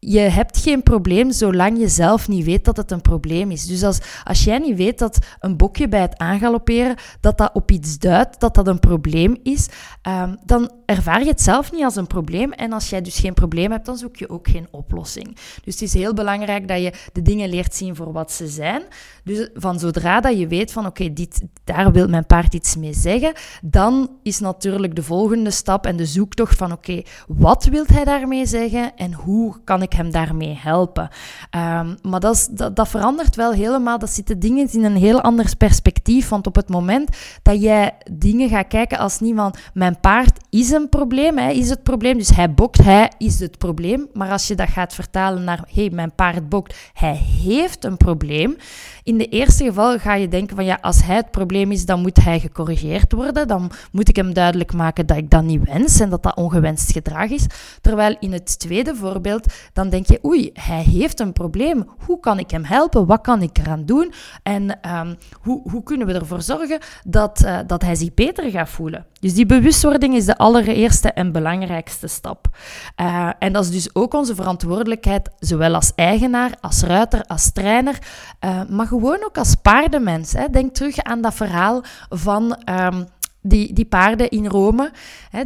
je 0.00 0.18
hebt 0.18 0.58
geen 0.58 0.82
probleem 0.82 1.32
zolang 1.32 1.78
je 1.78 1.88
zelf 1.88 2.28
niet 2.28 2.44
weet 2.44 2.64
dat 2.64 2.76
het 2.76 2.90
een 2.90 3.00
probleem 3.00 3.50
is. 3.50 3.66
Dus 3.66 3.82
als, 3.82 3.98
als 4.24 4.44
jij 4.44 4.58
niet 4.58 4.76
weet 4.76 4.98
dat 4.98 5.18
een 5.40 5.56
bokje 5.56 5.88
bij 5.88 6.00
het 6.00 6.18
aangalopperen, 6.18 6.96
dat 7.20 7.38
dat 7.38 7.50
op 7.52 7.70
iets 7.70 7.98
duidt, 7.98 8.40
dat 8.40 8.54
dat 8.54 8.66
een 8.66 8.80
probleem 8.80 9.36
is, 9.42 9.68
um, 10.08 10.36
dan 10.44 10.70
ervaar 10.84 11.20
je 11.22 11.28
het 11.28 11.40
zelf 11.40 11.72
niet 11.72 11.84
als 11.84 11.96
een 11.96 12.06
probleem. 12.06 12.52
En 12.52 12.72
als 12.72 12.90
jij 12.90 13.02
dus 13.02 13.18
geen 13.18 13.34
probleem 13.34 13.70
hebt, 13.70 13.86
dan 13.86 13.96
zoek 13.96 14.16
je 14.16 14.28
ook 14.28 14.48
geen 14.48 14.68
oplossing. 14.70 15.36
Dus 15.64 15.74
het 15.74 15.82
is 15.82 15.92
heel 15.92 16.14
belangrijk 16.14 16.68
dat 16.68 16.82
je 16.82 16.92
de 17.12 17.22
dingen 17.22 17.48
leert 17.48 17.74
zien 17.74 17.96
voor 17.96 18.12
wat 18.12 18.32
ze 18.32 18.46
zijn. 18.48 18.82
Dus 19.24 19.48
van 19.54 19.78
zodra 19.78 20.20
dat 20.20 20.38
je 20.38 20.46
weet 20.46 20.72
van 20.72 20.86
oké, 20.86 21.12
daar 21.64 21.92
wil 21.92 22.08
mijn 22.08 22.26
paard 22.26 22.54
iets 22.54 22.76
mee 22.76 22.94
zeggen, 22.94 23.32
dan 23.62 24.10
is 24.22 24.38
natuurlijk 24.38 24.96
de 24.96 25.02
volgende 25.02 25.50
stap 25.50 25.86
en 25.86 25.96
de 25.96 26.06
zoektocht 26.06 26.56
van 26.56 26.72
oké, 26.72 27.02
wat 27.28 27.64
wil 27.64 27.84
hij 27.86 28.04
daarmee 28.04 28.46
zeggen 28.46 28.96
en 28.96 29.12
hoe 29.12 29.56
kan 29.64 29.82
ik 29.82 29.89
hem 29.92 30.10
daarmee 30.10 30.58
helpen? 30.60 31.08
Um, 31.56 31.98
maar 32.02 32.20
dat, 32.20 32.34
is, 32.34 32.46
dat, 32.50 32.76
dat, 32.76 32.88
verandert 32.88 33.36
wel 33.36 33.52
helemaal. 33.52 33.98
Dat 33.98 34.10
zitten 34.10 34.38
dingen 34.38 34.72
in 34.72 34.84
een 34.84 34.96
heel 34.96 35.20
ander 35.20 35.56
perspectief. 35.56 36.28
Want 36.28 36.46
op 36.46 36.54
het 36.54 36.68
moment 36.68 37.16
dat 37.42 37.62
jij 37.62 37.94
dingen 38.10 38.48
gaat 38.48 38.68
kijken 38.68 38.98
als 38.98 39.20
niet 39.20 39.36
van 39.36 39.54
mijn 39.74 40.00
paard 40.00 40.29
is 40.50 40.70
een 40.70 40.88
probleem, 40.88 41.38
hij 41.38 41.56
is 41.56 41.68
het 41.68 41.82
probleem, 41.82 42.18
dus 42.18 42.30
hij 42.30 42.54
bokt, 42.54 42.82
hij 42.82 43.10
is 43.18 43.40
het 43.40 43.58
probleem. 43.58 44.08
Maar 44.12 44.30
als 44.30 44.46
je 44.46 44.54
dat 44.54 44.68
gaat 44.68 44.94
vertalen 44.94 45.44
naar 45.44 45.58
hé, 45.72 45.82
hey, 45.82 45.90
mijn 45.90 46.14
paard 46.14 46.48
bokt, 46.48 46.90
hij 46.92 47.16
heeft 47.16 47.84
een 47.84 47.96
probleem. 47.96 48.56
In 49.02 49.18
de 49.18 49.26
eerste 49.26 49.64
geval 49.64 49.98
ga 49.98 50.14
je 50.14 50.28
denken 50.28 50.56
van 50.56 50.64
ja, 50.64 50.78
als 50.80 51.02
hij 51.02 51.16
het 51.16 51.30
probleem 51.30 51.70
is, 51.70 51.84
dan 51.84 52.00
moet 52.00 52.16
hij 52.22 52.40
gecorrigeerd 52.40 53.12
worden. 53.12 53.48
Dan 53.48 53.70
moet 53.92 54.08
ik 54.08 54.16
hem 54.16 54.32
duidelijk 54.32 54.72
maken 54.72 55.06
dat 55.06 55.16
ik 55.16 55.30
dat 55.30 55.42
niet 55.42 55.64
wens 55.64 56.00
en 56.00 56.10
dat 56.10 56.22
dat 56.22 56.36
ongewenst 56.36 56.92
gedrag 56.92 57.30
is. 57.30 57.46
Terwijl 57.80 58.16
in 58.20 58.32
het 58.32 58.58
tweede 58.58 58.94
voorbeeld, 58.94 59.52
dan 59.72 59.88
denk 59.88 60.06
je 60.06 60.24
oei, 60.24 60.50
hij 60.52 60.82
heeft 60.82 61.20
een 61.20 61.32
probleem. 61.32 61.84
Hoe 62.06 62.20
kan 62.20 62.38
ik 62.38 62.50
hem 62.50 62.64
helpen? 62.64 63.06
Wat 63.06 63.20
kan 63.20 63.42
ik 63.42 63.58
eraan 63.58 63.84
doen? 63.84 64.12
En 64.42 64.78
um, 64.88 65.16
hoe, 65.40 65.70
hoe 65.70 65.82
kunnen 65.82 66.06
we 66.06 66.12
ervoor 66.12 66.42
zorgen 66.42 66.78
dat, 67.04 67.42
uh, 67.44 67.58
dat 67.66 67.82
hij 67.82 67.94
zich 67.94 68.14
beter 68.14 68.50
gaat 68.50 68.68
voelen? 68.68 69.06
Dus 69.20 69.34
die 69.34 69.46
bewustwording 69.46 70.14
is 70.14 70.24
de 70.24 70.36
allereerste 70.40 71.12
en 71.12 71.32
belangrijkste 71.32 72.06
stap. 72.06 72.48
Uh, 73.00 73.30
en 73.38 73.52
dat 73.52 73.64
is 73.64 73.70
dus 73.70 73.94
ook 73.94 74.14
onze 74.14 74.34
verantwoordelijkheid, 74.34 75.30
zowel 75.38 75.74
als 75.74 75.92
eigenaar, 75.94 76.50
als 76.60 76.82
ruiter, 76.82 77.24
als 77.26 77.52
trainer, 77.52 77.98
uh, 78.44 78.60
maar 78.68 78.86
gewoon 78.86 79.24
ook 79.24 79.38
als 79.38 79.54
paardenmens. 79.54 80.32
Hè. 80.32 80.48
Denk 80.50 80.74
terug 80.74 80.98
aan 80.98 81.20
dat 81.20 81.34
verhaal 81.34 81.82
van. 82.08 82.58
Um, 82.70 83.06
die, 83.42 83.72
die 83.72 83.84
paarden 83.84 84.30
in 84.30 84.46
Rome. 84.46 84.92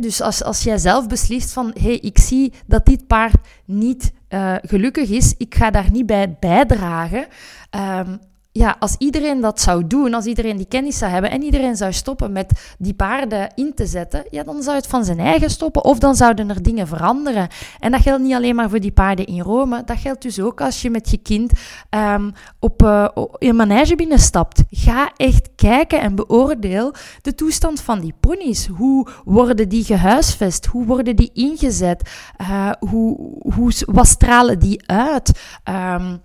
Dus 0.01 0.21
als, 0.21 0.43
als 0.43 0.63
jij 0.63 0.79
zelf 0.79 1.07
beslist 1.07 1.53
van, 1.53 1.75
hey, 1.81 1.97
ik 1.97 2.19
zie 2.19 2.53
dat 2.67 2.87
dit 2.87 3.07
paard 3.07 3.37
niet 3.65 4.13
uh, 4.29 4.55
gelukkig 4.63 5.09
is, 5.09 5.35
ik 5.39 5.55
ga 5.55 5.71
daar 5.71 5.91
niet 5.91 6.07
bij 6.07 6.37
bijdragen, 6.41 7.27
um, 7.71 8.21
ja, 8.57 8.77
als 8.79 8.95
iedereen 8.99 9.41
dat 9.41 9.61
zou 9.61 9.87
doen, 9.87 10.15
als 10.15 10.25
iedereen 10.25 10.57
die 10.57 10.67
kennis 10.67 10.99
zou 10.99 11.11
hebben 11.11 11.31
en 11.31 11.43
iedereen 11.43 11.77
zou 11.77 11.93
stoppen 11.93 12.33
met 12.33 12.75
die 12.79 12.95
paarden 12.95 13.53
in 13.55 13.75
te 13.75 13.87
zetten, 13.87 14.25
ja, 14.31 14.43
dan 14.43 14.63
zou 14.63 14.77
het 14.77 14.87
van 14.87 15.05
zijn 15.05 15.19
eigen 15.19 15.51
stoppen 15.51 15.85
of 15.85 15.99
dan 15.99 16.15
zouden 16.15 16.49
er 16.51 16.63
dingen 16.63 16.87
veranderen. 16.87 17.49
En 17.79 17.91
dat 17.91 18.01
geldt 18.01 18.23
niet 18.23 18.35
alleen 18.35 18.55
maar 18.55 18.71
voor 18.71 18.81
die 18.81 18.93
paarden 18.93 19.27
in 19.27 19.41
Rome, 19.41 19.83
dat 19.85 19.99
geldt 19.99 20.23
dus 20.23 20.41
ook 20.41 20.61
als 20.61 20.83
je 20.83 20.91
met 20.91 21.11
je 21.11 21.17
kind 21.17 21.53
um, 21.91 22.33
op, 22.59 22.83
uh, 22.83 23.09
een 23.39 23.57
manege 23.57 23.97
binnenstapt. 23.97 24.63
Ga 24.71 25.11
echt 25.17 25.49
kijken 25.57 26.01
en 26.01 26.15
beoordeel 26.15 26.95
de 27.23 27.35
toestand 27.35 27.81
van 27.81 28.01
die 28.01 28.15
ponies. 28.21 28.67
Hoe 28.67 29.09
worden 29.25 29.69
die 29.69 29.85
gehuisvest? 29.85 30.67
Hoe 30.67 30.87
worden 30.87 31.17
die 31.17 31.31
ingezet? 31.33 32.11
Uh, 32.41 32.71
hoe, 32.79 33.17
hoe, 33.55 33.73
wat 33.87 34.07
stralen 34.07 34.59
die 34.59 34.89
uit? 34.89 35.41
Um, 35.65 36.23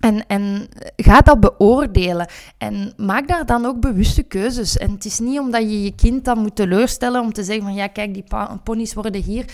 en, 0.00 0.26
en 0.26 0.68
ga 0.96 1.20
dat 1.20 1.40
beoordelen. 1.40 2.26
En 2.58 2.92
maak 2.96 3.28
daar 3.28 3.46
dan 3.46 3.66
ook 3.66 3.80
bewuste 3.80 4.22
keuzes. 4.22 4.76
En 4.76 4.90
het 4.90 5.04
is 5.04 5.18
niet 5.18 5.38
omdat 5.38 5.62
je 5.62 5.82
je 5.82 5.94
kind 5.94 6.24
dan 6.24 6.38
moet 6.38 6.56
teleurstellen 6.56 7.20
om 7.20 7.32
te 7.32 7.44
zeggen 7.44 7.64
van 7.64 7.74
ja, 7.74 7.86
kijk, 7.86 8.14
die 8.14 8.24
ponies 8.64 8.94
worden 8.94 9.22
hier 9.22 9.44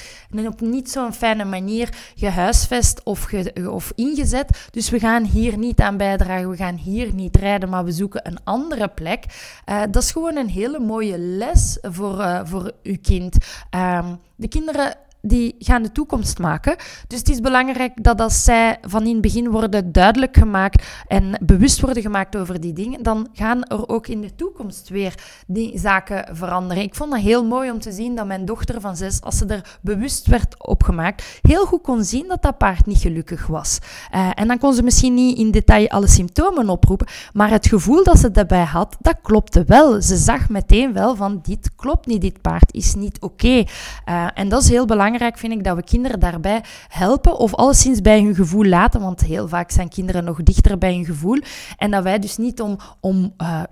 op 0.46 0.61
niet 0.61 0.90
zo'n 0.90 1.12
fijne 1.12 1.44
manier 1.44 1.88
gehuisvest 2.14 3.00
of, 3.04 3.22
ge, 3.22 3.70
of 3.70 3.92
ingezet. 3.94 4.68
Dus 4.70 4.90
we 4.90 4.98
gaan 4.98 5.24
hier 5.24 5.59
niet 5.59 5.80
aan 5.80 5.96
bijdragen, 5.96 6.50
we 6.50 6.56
gaan 6.56 6.76
hier 6.76 7.14
niet 7.14 7.37
rijden, 7.37 7.68
maar 7.68 7.85
we 7.85 7.92
zoeken 7.92 8.26
een 8.26 8.38
andere 8.44 8.88
plek. 8.88 9.24
Uh, 9.68 9.80
dat 9.90 10.02
is 10.02 10.11
gewoon 10.11 10.37
een 10.37 10.48
hele 10.48 10.78
mooie 10.78 11.18
les 11.18 11.78
voor, 11.82 12.18
uh, 12.18 12.40
voor 12.44 12.72
uw 12.82 12.96
kind. 13.02 13.37
Um, 13.70 14.18
de 14.37 14.48
kinderen 14.48 14.94
die 15.20 15.55
gaan 15.59 15.83
de 15.83 15.92
toekomst 15.92 16.38
maken. 16.38 16.76
Dus 17.07 17.18
het 17.18 17.29
is 17.29 17.40
belangrijk 17.40 18.05
dat 18.05 18.20
als 18.20 18.44
zij 18.44 18.79
van 18.81 19.07
in 19.07 19.12
het 19.12 19.20
begin 19.20 19.50
worden 19.50 19.92
duidelijk 19.92 20.37
gemaakt 20.37 20.87
en 21.09 21.38
bewust 21.42 21.81
worden 21.81 22.02
gemaakt 22.02 22.37
over 22.37 22.61
die 22.61 22.72
dingen, 22.72 23.02
dan 23.02 23.29
gaan 23.33 23.64
er 23.64 23.88
ook 23.88 24.07
in 24.07 24.20
de 24.20 24.35
toekomst 24.35 24.88
weer 24.88 25.14
die 25.46 25.79
zaken 25.79 26.37
veranderen. 26.37 26.83
Ik 26.83 26.94
vond 26.94 27.12
het 27.12 27.22
heel 27.22 27.44
mooi 27.44 27.70
om 27.70 27.79
te 27.79 27.92
zien 27.92 28.14
dat 28.14 28.26
mijn 28.26 28.44
dochter 28.44 28.81
van 28.81 28.96
zes, 28.96 29.20
als 29.20 29.38
ze 29.38 29.46
er 29.46 29.79
bewust 29.81 30.26
werd 30.26 30.66
opgemaakt, 30.66 31.38
heel 31.42 31.66
goed 31.66 31.83
kon 31.83 32.05
zien 32.05 32.29
dat 32.29 32.42
dat 32.42 32.59
paard 32.59 32.87
niet 32.87 32.98
gelukkig 32.98 33.46
was. 33.46 33.79
Uh, 34.14 34.31
en 34.35 34.48
dan 34.48 34.59
kon 34.59 34.74
ze 34.74 34.83
misschien 34.83 35.14
niet 35.14 35.38
in 35.38 35.50
detail 35.50 35.88
alle 35.88 36.09
symptomen 36.09 36.68
oproepen, 36.68 37.07
maar 37.33 37.50
het 37.50 37.66
gevoel 37.66 38.05
dat 38.05 38.18
ze 38.18 38.31
daarbij 38.31 38.64
had, 38.64 38.96
dat 39.00 39.16
klopte 39.22 39.64
wel. 39.64 40.02
Ze 40.02 40.16
zag 40.16 40.48
meteen 40.48 40.92
wel 40.92 41.16
van 41.16 41.40
dit 41.42 41.70
klopt 41.76 42.07
niet, 42.07 42.20
dit 42.20 42.40
paard 42.40 42.74
is 42.74 42.94
niet 42.94 43.20
oké. 43.20 43.64
Uh, 44.09 44.26
en 44.35 44.48
dat 44.48 44.62
is 44.62 44.68
heel 44.68 44.87
belangrijk 44.87 45.14
vind 45.18 45.52
ik 45.52 45.64
dat 45.64 45.76
we 45.76 45.83
kinderen 45.83 46.20
daarbij 46.20 46.62
helpen 46.88 47.38
of 47.38 47.55
alleszins 47.55 48.00
bij 48.00 48.20
hun 48.22 48.35
gevoel 48.35 48.64
laten, 48.64 49.00
want 49.00 49.20
heel 49.20 49.48
vaak 49.48 49.70
zijn 49.70 49.88
kinderen 49.88 50.24
nog 50.24 50.42
dichter 50.42 50.79
bij 50.79 50.94
hun 50.94 51.05
gevoel. 51.05 51.40
En 51.76 51.90
dat 51.90 52.02
wij 52.02 52.18
dus 52.18 52.37
niet 52.37 52.61
om, 52.61 52.76
om 53.00 53.35
uh, 53.42 53.62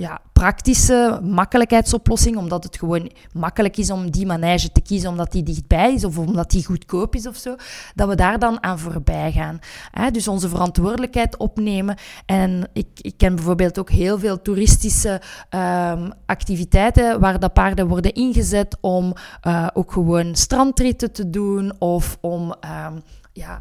ja, 0.00 0.20
praktische 0.32 1.20
makkelijkheidsoplossing, 1.22 2.36
omdat 2.36 2.64
het 2.64 2.78
gewoon 2.78 3.10
makkelijk 3.32 3.76
is 3.76 3.90
om 3.90 4.10
die 4.10 4.26
manege 4.26 4.72
te 4.72 4.80
kiezen 4.80 5.10
omdat 5.10 5.32
die 5.32 5.42
dichtbij 5.42 5.94
is 5.94 6.04
of 6.04 6.18
omdat 6.18 6.50
die 6.50 6.64
goedkoop 6.64 7.14
is 7.14 7.26
of 7.26 7.36
zo, 7.36 7.56
dat 7.94 8.08
we 8.08 8.14
daar 8.14 8.38
dan 8.38 8.62
aan 8.62 8.78
voorbij 8.78 9.32
gaan. 9.32 9.58
Dus 10.12 10.28
onze 10.28 10.48
verantwoordelijkheid 10.48 11.36
opnemen. 11.36 11.96
En 12.26 12.68
ik, 12.72 12.86
ik 12.94 13.14
ken 13.16 13.34
bijvoorbeeld 13.34 13.78
ook 13.78 13.90
heel 13.90 14.18
veel 14.18 14.42
toeristische 14.42 15.20
um, 15.50 16.12
activiteiten 16.26 17.20
waar 17.20 17.40
de 17.40 17.48
paarden 17.48 17.88
worden 17.88 18.12
ingezet 18.12 18.76
om 18.80 19.14
uh, 19.46 19.66
ook 19.72 19.92
gewoon 19.92 20.34
strandritten 20.34 21.12
te 21.12 21.30
doen 21.30 21.72
of 21.78 22.18
om 22.20 22.54
um, 22.86 23.02
ja, 23.32 23.60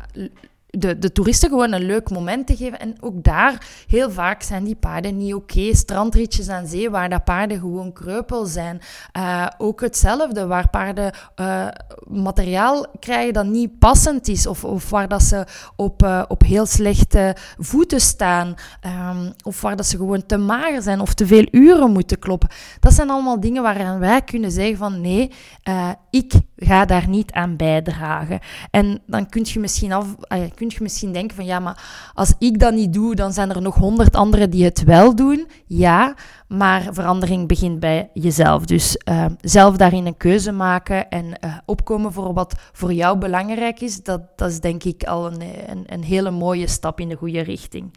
de, 0.70 1.00
de 1.00 1.12
toeristen 1.12 1.50
gewoon 1.50 1.72
een 1.72 1.86
leuk 1.86 2.10
moment 2.10 2.48
te 2.48 2.56
geven. 2.56 2.80
En 2.80 2.96
ook 3.00 3.24
daar, 3.24 3.68
heel 3.88 4.12
vaak 4.12 4.42
zijn 4.42 4.64
die 4.64 4.76
paarden 4.76 5.18
niet 5.18 5.34
oké. 5.34 5.76
Strandritjes 5.76 6.50
aan 6.50 6.68
zee, 6.68 6.90
waar 6.90 7.10
dat 7.10 7.24
paarden 7.24 7.60
gewoon 7.60 7.94
kreupel 7.94 8.46
zijn. 8.46 8.82
Uh, 9.18 9.48
ook 9.58 9.82
hetzelfde, 9.82 10.48
waar 10.48 10.70
paarden 10.70 11.14
uh, 11.36 11.68
materiaal 12.08 12.86
krijgen 13.00 13.34
dat 13.34 13.46
niet 13.46 13.80
passend 13.80 14.28
is. 14.28 14.48
Of, 14.48 14.64
of 14.64 14.90
waar 14.90 15.08
dat 15.08 15.24
ze 15.24 15.46
op, 15.76 16.04
uh, 16.04 16.24
op 16.28 16.42
heel 16.42 16.66
slechte 16.66 17.36
voeten 17.58 18.02
staan. 18.02 18.56
Um, 18.86 19.34
of 19.44 19.62
waar 19.62 19.76
dat 19.76 19.86
ze 19.86 19.98
gewoon 19.98 20.26
te 20.26 20.38
mager 20.38 20.82
zijn 20.82 21.00
of 21.00 21.14
te 21.14 21.28
veel 21.28 21.48
uren 21.52 21.92
moeten 21.92 22.20
kloppen. 22.20 22.50
Dat 22.80 22.94
zijn 22.94 23.10
allemaal 23.10 23.40
dingen 23.40 23.64
waaraan 23.64 24.00
wij 24.00 24.22
kunnen 24.22 24.52
zeggen 24.52 24.78
van 24.78 25.02
nee, 25.02 25.32
ik 26.10 26.34
ga 26.60 26.86
daar 26.86 27.08
niet 27.08 27.32
aan 27.32 27.56
bijdragen. 27.56 28.40
En 28.72 29.02
dan 29.06 29.30
kun 29.30 29.46
je 29.46 29.60
misschien 29.60 29.92
af 29.92 30.16
kun 30.56 30.68
je 30.68 30.78
misschien 30.80 31.14
denken 31.14 31.36
van 31.36 31.46
ja, 31.46 31.60
maar 31.60 32.12
als 32.14 32.34
ik 32.40 32.60
dat 32.60 32.74
niet 32.74 32.94
doe, 32.94 33.16
dan 33.16 33.34
zijn 33.34 33.50
er 33.50 33.62
nog 33.62 33.76
honderd 33.76 34.16
anderen 34.16 34.50
die 34.50 34.64
het 34.64 34.84
wel 34.84 35.16
doen. 35.16 35.48
Ja, 35.66 36.16
maar 36.48 36.88
verandering 36.92 37.48
begint 37.48 37.80
bij 37.80 38.10
jezelf. 38.14 38.66
Dus 38.66 39.02
uh, 39.10 39.26
zelf 39.42 39.78
daarin 39.78 40.06
een 40.06 40.18
keuze 40.18 40.52
maken 40.52 41.10
en 41.10 41.26
uh, 41.26 41.58
opkomen 41.66 42.14
voor 42.14 42.34
wat 42.34 42.56
voor 42.72 42.94
jou 42.94 43.18
belangrijk 43.18 43.82
is, 43.82 44.04
dat, 44.04 44.22
dat 44.36 44.50
is 44.50 44.60
denk 44.60 44.84
ik 44.84 45.04
al 45.04 45.26
een, 45.26 45.42
een, 45.68 45.84
een 45.86 46.04
hele 46.04 46.32
mooie 46.32 46.68
stap 46.68 47.00
in 47.00 47.10
de 47.10 47.16
goede 47.16 47.42
richting. 47.42 47.94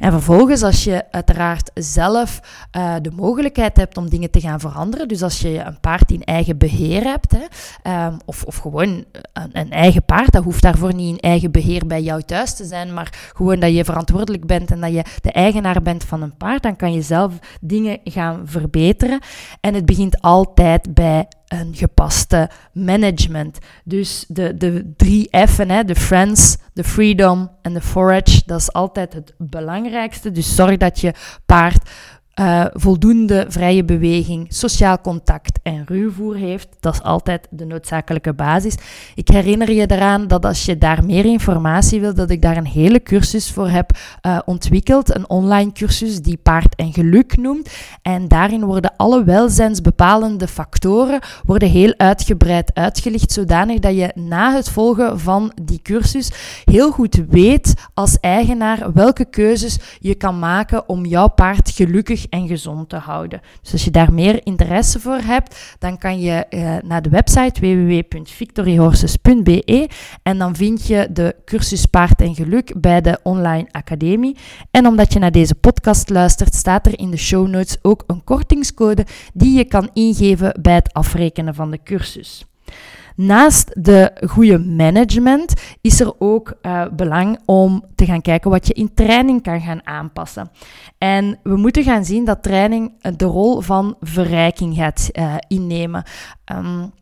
En 0.00 0.12
vervolgens, 0.12 0.62
als 0.62 0.84
je 0.84 1.04
uiteraard 1.10 1.70
zelf 1.74 2.40
uh, 2.76 2.94
de 3.02 3.10
mogelijkheid 3.10 3.76
hebt 3.76 3.96
om 3.96 4.10
dingen 4.10 4.30
te 4.30 4.40
gaan 4.40 4.60
veranderen, 4.60 5.08
dus 5.08 5.22
als 5.22 5.40
je 5.40 5.58
een 5.58 5.80
paard 5.80 6.10
in 6.10 6.22
eigen 6.24 6.58
beheer 6.58 7.02
hebt, 7.02 7.32
hè, 7.32 8.06
um, 8.06 8.16
of, 8.24 8.44
of 8.44 8.56
gewoon 8.56 9.04
een, 9.32 9.50
een, 9.52 9.70
eigen 9.70 10.04
paard, 10.04 10.32
dat 10.32 10.44
hoeft 10.44 10.62
daarvoor 10.62 10.94
niet 10.94 11.08
in 11.14 11.30
eigen 11.30 11.50
beheer 11.50 11.86
bij 11.86 12.02
jou 12.02 12.22
thuis 12.22 12.54
te 12.54 12.64
zijn, 12.64 12.94
maar 12.94 13.30
gewoon 13.36 13.60
dat 13.60 13.74
je 13.74 13.84
verantwoordelijk 13.84 14.46
bent 14.46 14.70
en 14.70 14.80
dat 14.80 14.92
je 14.92 15.04
de 15.20 15.32
eigenaar 15.32 15.82
bent 15.82 16.04
van 16.04 16.22
een 16.22 16.36
paard, 16.36 16.62
dan 16.62 16.76
kan 16.76 16.92
je 16.92 17.02
zelf 17.02 17.32
dingen 17.60 17.98
gaan 18.04 18.40
verbeteren. 18.44 19.20
En 19.60 19.74
het 19.74 19.86
begint 19.86 20.20
altijd 20.20 20.94
bij 20.94 21.26
een 21.58 21.74
gepaste 21.74 22.50
management. 22.72 23.58
Dus 23.84 24.24
de, 24.28 24.56
de 24.56 24.92
drie 24.96 25.28
F'en, 25.48 25.70
hè, 25.70 25.84
de 25.84 25.94
friends, 25.94 26.56
de 26.72 26.84
freedom 26.84 27.50
en 27.62 27.74
de 27.74 27.80
forage, 27.80 28.42
dat 28.46 28.60
is 28.60 28.72
altijd 28.72 29.12
het 29.12 29.34
belangrijkste. 29.38 30.30
Dus 30.30 30.54
zorg 30.54 30.76
dat 30.76 31.00
je 31.00 31.14
paard 31.46 31.90
uh, 32.34 32.64
voldoende 32.72 33.46
vrije 33.48 33.84
beweging, 33.84 34.46
sociaal 34.48 35.00
contact 35.00 35.58
en 35.62 35.84
ruwvoer 35.86 36.36
heeft. 36.36 36.68
Dat 36.80 36.94
is 36.94 37.02
altijd 37.02 37.46
de 37.50 37.64
noodzakelijke 37.64 38.32
basis. 38.32 38.74
Ik 39.14 39.28
herinner 39.28 39.72
je 39.72 39.90
eraan 39.90 40.28
dat 40.28 40.44
als 40.44 40.64
je 40.64 40.78
daar 40.78 41.04
meer 41.04 41.24
informatie 41.24 42.00
wil, 42.00 42.14
dat 42.14 42.30
ik 42.30 42.42
daar 42.42 42.56
een 42.56 42.66
hele 42.66 43.02
cursus 43.02 43.50
voor 43.50 43.68
heb 43.68 43.90
uh, 44.26 44.38
ontwikkeld. 44.44 45.14
Een 45.14 45.28
online 45.28 45.72
cursus 45.72 46.20
die 46.20 46.36
paard 46.36 46.74
en 46.74 46.92
geluk 46.92 47.36
noemt. 47.36 47.70
En 48.02 48.28
daarin 48.28 48.64
worden 48.64 48.96
alle 48.96 49.24
welzijnsbepalende 49.24 50.48
factoren 50.48 51.20
worden 51.44 51.68
heel 51.68 51.94
uitgebreid 51.96 52.74
uitgelicht, 52.74 53.32
zodanig 53.32 53.78
dat 53.78 53.96
je 53.96 54.12
na 54.14 54.54
het 54.54 54.70
volgen 54.70 55.20
van 55.20 55.52
die 55.62 55.80
cursus 55.82 56.30
heel 56.64 56.90
goed 56.90 57.22
weet 57.28 57.74
als 57.94 58.18
eigenaar 58.20 58.92
welke 58.92 59.24
keuzes 59.24 59.78
je 59.98 60.14
kan 60.14 60.38
maken 60.38 60.88
om 60.88 61.06
jouw 61.06 61.28
paard 61.28 61.70
gelukkig 61.70 62.19
en 62.28 62.48
gezond 62.48 62.88
te 62.88 62.96
houden. 62.96 63.40
Dus 63.62 63.72
als 63.72 63.84
je 63.84 63.90
daar 63.90 64.12
meer 64.12 64.46
interesse 64.46 65.00
voor 65.00 65.18
hebt, 65.18 65.76
dan 65.78 65.98
kan 65.98 66.20
je 66.20 66.46
uh, 66.50 66.76
naar 66.82 67.02
de 67.02 67.08
website 67.08 67.60
www.victoryhorses.be 67.60 69.88
en 70.22 70.38
dan 70.38 70.56
vind 70.56 70.86
je 70.86 71.08
de 71.12 71.36
cursus 71.44 71.86
Paard 71.86 72.20
en 72.20 72.34
Geluk 72.34 72.80
bij 72.80 73.00
de 73.00 73.18
online 73.22 73.68
academie. 73.70 74.36
En 74.70 74.86
omdat 74.86 75.12
je 75.12 75.18
naar 75.18 75.32
deze 75.32 75.54
podcast 75.54 76.08
luistert, 76.08 76.54
staat 76.54 76.86
er 76.86 76.98
in 76.98 77.10
de 77.10 77.16
show 77.16 77.48
notes 77.48 77.76
ook 77.82 78.04
een 78.06 78.24
kortingscode 78.24 79.06
die 79.34 79.56
je 79.56 79.64
kan 79.64 79.90
ingeven 79.92 80.58
bij 80.62 80.74
het 80.74 80.92
afrekenen 80.92 81.54
van 81.54 81.70
de 81.70 81.82
cursus. 81.82 82.44
Naast 83.22 83.84
de 83.84 84.12
goede 84.26 84.58
management 84.58 85.54
is 85.80 86.00
er 86.00 86.12
ook 86.18 86.54
uh, 86.62 86.86
belang 86.92 87.38
om 87.44 87.84
te 87.94 88.04
gaan 88.04 88.20
kijken 88.20 88.50
wat 88.50 88.66
je 88.66 88.72
in 88.72 88.94
training 88.94 89.42
kan 89.42 89.60
gaan 89.60 89.86
aanpassen. 89.86 90.50
En 90.98 91.38
we 91.42 91.56
moeten 91.56 91.82
gaan 91.82 92.04
zien 92.04 92.24
dat 92.24 92.42
training 92.42 93.14
de 93.16 93.24
rol 93.24 93.60
van 93.60 93.96
verrijking 94.00 94.74
gaat 94.74 95.08
uh, 95.12 95.34
innemen. 95.48 96.04
Um, 96.52 96.92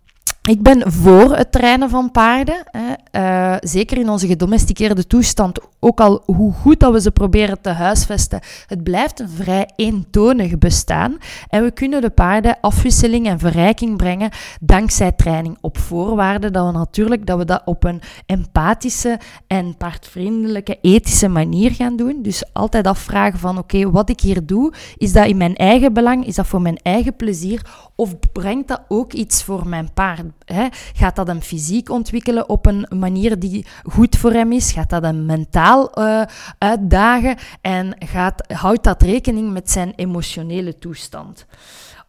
ik 0.48 0.62
ben 0.62 0.92
voor 0.92 1.36
het 1.36 1.52
trainen 1.52 1.90
van 1.90 2.10
paarden. 2.10 2.62
Hè. 2.64 2.94
Uh, 3.12 3.56
zeker 3.60 3.98
in 3.98 4.08
onze 4.08 4.26
gedomesticeerde 4.26 5.06
toestand. 5.06 5.58
Ook 5.80 6.00
al 6.00 6.22
hoe 6.24 6.52
goed 6.52 6.80
dat 6.80 6.92
we 6.92 7.00
ze 7.00 7.10
proberen 7.10 7.60
te 7.60 7.70
huisvesten. 7.70 8.40
Het 8.66 8.82
blijft 8.82 9.20
een 9.20 9.28
vrij 9.28 9.70
eentonig 9.76 10.58
bestaan. 10.58 11.16
En 11.48 11.62
we 11.62 11.70
kunnen 11.70 12.00
de 12.00 12.10
paarden 12.10 12.58
afwisseling 12.60 13.26
en 13.26 13.38
verrijking 13.38 13.96
brengen 13.96 14.30
dankzij 14.60 15.12
training. 15.12 15.58
Op 15.60 15.78
voorwaarde 15.78 16.50
dat 16.50 16.66
we 16.66 16.72
natuurlijk 16.72 17.26
dat 17.26 17.38
we 17.38 17.44
dat 17.44 17.62
op 17.64 17.84
een 17.84 18.00
empathische 18.26 19.18
en 19.46 19.76
paardvriendelijke, 19.76 20.78
ethische 20.80 21.28
manier 21.28 21.70
gaan 21.70 21.96
doen. 21.96 22.22
Dus 22.22 22.44
altijd 22.52 22.86
afvragen 22.86 23.38
van 23.38 23.58
oké, 23.58 23.90
wat 23.90 24.10
ik 24.10 24.20
hier 24.20 24.46
doe, 24.46 24.72
is 24.96 25.12
dat 25.12 25.26
in 25.26 25.36
mijn 25.36 25.56
eigen 25.56 25.92
belang? 25.92 26.26
Is 26.26 26.34
dat 26.34 26.46
voor 26.46 26.62
mijn 26.62 26.78
eigen 26.82 27.16
plezier? 27.16 27.62
Of 27.94 28.14
brengt 28.32 28.68
dat 28.68 28.80
ook 28.88 29.12
iets 29.12 29.42
voor 29.42 29.68
mijn 29.68 29.92
paard? 29.94 30.37
Hè? 30.44 30.66
Gaat 30.94 31.16
dat 31.16 31.26
hem 31.26 31.40
fysiek 31.40 31.90
ontwikkelen 31.90 32.48
op 32.48 32.66
een 32.66 32.86
manier 32.88 33.38
die 33.38 33.66
goed 33.82 34.16
voor 34.16 34.32
hem 34.32 34.52
is? 34.52 34.72
Gaat 34.72 34.90
dat 34.90 35.02
hem 35.02 35.26
mentaal 35.26 35.98
uh, 35.98 36.22
uitdagen? 36.58 37.36
En 37.60 37.96
gaat, 37.98 38.52
houdt 38.52 38.84
dat 38.84 39.02
rekening 39.02 39.52
met 39.52 39.70
zijn 39.70 39.92
emotionele 39.96 40.78
toestand? 40.78 41.46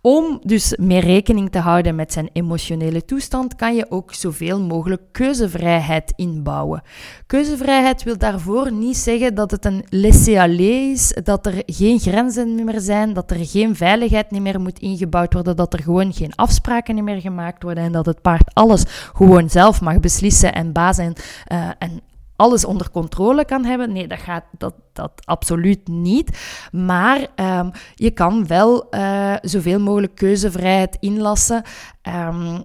Om 0.02 0.40
dus 0.44 0.76
meer 0.78 1.04
rekening 1.04 1.52
te 1.52 1.60
houden 1.60 1.96
met 1.96 2.14
zijn 2.14 2.30
emotionele 2.34 3.06
toestand, 3.06 3.56
kan 3.56 3.76
je 3.76 3.92
ook 3.92 4.14
zoveel 4.14 4.62
mogelijk 4.62 5.02
keuzevrijheid 5.12 6.14
inbouwen. 6.16 6.82
Keuzevrijheid 7.26 8.04
wil 8.04 8.18
daarvoor 8.18 8.72
niet 8.72 8.98
zeggen 8.98 9.36
dat 9.36 9.52
het 9.52 9.66
een 9.66 9.86
laisser-aller 9.90 10.92
is, 10.92 11.14
dat 11.24 11.46
er 11.46 11.64
geen 11.66 12.00
grenzen 12.00 12.66
meer 12.66 12.80
zijn, 12.80 13.14
dat 13.14 13.32
er 13.32 13.46
geen 13.46 13.76
veiligheid 13.76 14.32
meer 14.32 14.62
moet 14.62 14.80
ingebouwd 14.80 15.34
worden, 15.34 15.56
dat 15.56 15.74
er 15.74 15.84
gewoon 15.84 16.14
geen 16.14 16.36
afspraken 16.36 17.04
meer 17.04 17.22
gemaakt 17.22 17.64
worden 17.64 17.84
en 17.84 17.92
dat 17.92 18.06
het 18.06 18.22
paard 18.22 18.54
alles 18.54 18.84
gewoon 19.14 19.50
zelf 19.50 19.82
mag 19.82 20.00
beslissen 20.00 20.54
en 20.54 20.72
baas 20.72 20.98
en, 20.98 21.14
uh, 21.52 21.70
en 21.80 22.02
alles 22.40 22.66
onder 22.66 22.92
controle 22.92 23.46
kan 23.46 23.66
hebben. 23.66 23.92
Nee, 23.92 24.08
dat 24.08 24.20
gaat 24.20 24.44
dat, 24.58 24.74
dat 24.94 25.12
absoluut 25.26 25.88
niet. 25.88 26.40
Maar 26.72 27.28
um, 27.36 27.72
je 27.96 28.12
kan 28.12 28.48
wel 28.48 28.88
uh, 28.92 29.36
zoveel 29.42 29.80
mogelijk 29.80 30.16
keuzevrijheid 30.16 30.98
inlassen. 31.00 31.64
Um, 32.28 32.64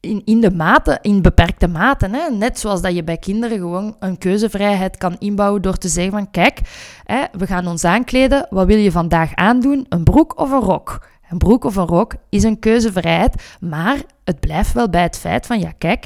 in, 0.00 0.22
in, 0.24 0.40
de 0.40 0.50
mate, 0.50 0.98
in 1.02 1.22
beperkte 1.22 1.68
mate. 1.68 2.08
Hè? 2.12 2.36
Net 2.36 2.58
zoals 2.58 2.82
dat 2.82 2.94
je 2.94 3.04
bij 3.04 3.16
kinderen 3.16 3.58
gewoon 3.58 3.96
een 3.98 4.18
keuzevrijheid 4.18 4.96
kan 4.96 5.16
inbouwen 5.18 5.62
door 5.62 5.76
te 5.76 5.88
zeggen 5.88 6.12
van 6.12 6.30
kijk, 6.30 6.60
hè, 7.04 7.24
we 7.38 7.46
gaan 7.46 7.66
ons 7.66 7.84
aankleden. 7.84 8.46
Wat 8.50 8.66
wil 8.66 8.76
je 8.76 8.90
vandaag 8.90 9.34
aandoen? 9.34 9.86
Een 9.88 10.04
broek 10.04 10.38
of 10.38 10.50
een 10.50 10.60
rok? 10.60 11.06
Een 11.30 11.38
broek 11.38 11.64
of 11.64 11.76
een 11.76 11.86
rok 11.86 12.14
is 12.28 12.42
een 12.42 12.58
keuzevrijheid, 12.58 13.56
maar 13.60 14.02
het 14.24 14.40
blijft 14.40 14.72
wel 14.72 14.88
bij 14.88 15.02
het 15.02 15.18
feit 15.18 15.46
van 15.46 15.60
ja 15.60 15.72
kijk, 15.78 16.04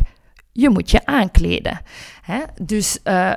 je 0.58 0.68
moet 0.68 0.90
je 0.90 1.06
aankleden. 1.06 1.80
Hè? 2.22 2.38
Dus 2.62 2.98
uh, 3.04 3.32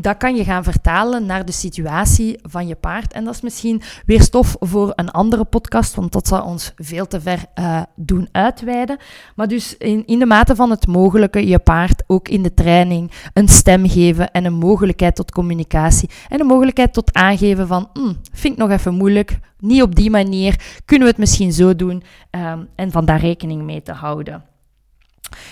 dat 0.00 0.16
kan 0.16 0.36
je 0.36 0.44
gaan 0.44 0.64
vertalen 0.64 1.26
naar 1.26 1.44
de 1.44 1.52
situatie 1.52 2.38
van 2.42 2.66
je 2.66 2.74
paard. 2.74 3.12
En 3.12 3.24
dat 3.24 3.34
is 3.34 3.40
misschien 3.40 3.82
weer 4.06 4.22
stof 4.22 4.56
voor 4.60 4.92
een 4.94 5.10
andere 5.10 5.44
podcast, 5.44 5.94
want 5.94 6.12
dat 6.12 6.28
zou 6.28 6.44
ons 6.44 6.72
veel 6.76 7.06
te 7.06 7.20
ver 7.20 7.44
uh, 7.54 7.82
doen 7.94 8.28
uitweiden. 8.32 8.98
Maar 9.36 9.48
dus 9.48 9.76
in, 9.76 10.06
in 10.06 10.18
de 10.18 10.26
mate 10.26 10.54
van 10.54 10.70
het 10.70 10.86
mogelijke 10.86 11.46
je 11.46 11.58
paard 11.58 12.02
ook 12.06 12.28
in 12.28 12.42
de 12.42 12.54
training 12.54 13.10
een 13.32 13.48
stem 13.48 13.88
geven 13.88 14.30
en 14.30 14.44
een 14.44 14.58
mogelijkheid 14.58 15.14
tot 15.14 15.30
communicatie. 15.30 16.10
En 16.28 16.40
een 16.40 16.46
mogelijkheid 16.46 16.92
tot 16.92 17.14
aangeven 17.14 17.66
van, 17.66 17.88
mm, 17.92 18.16
vind 18.32 18.52
ik 18.52 18.58
nog 18.58 18.70
even 18.70 18.94
moeilijk, 18.94 19.38
niet 19.58 19.82
op 19.82 19.94
die 19.94 20.10
manier, 20.10 20.80
kunnen 20.84 21.06
we 21.06 21.12
het 21.12 21.20
misschien 21.20 21.52
zo 21.52 21.76
doen 21.76 22.02
um, 22.30 22.68
en 22.74 22.90
van 22.90 23.04
daar 23.04 23.20
rekening 23.20 23.62
mee 23.62 23.82
te 23.82 23.92
houden. 23.92 24.44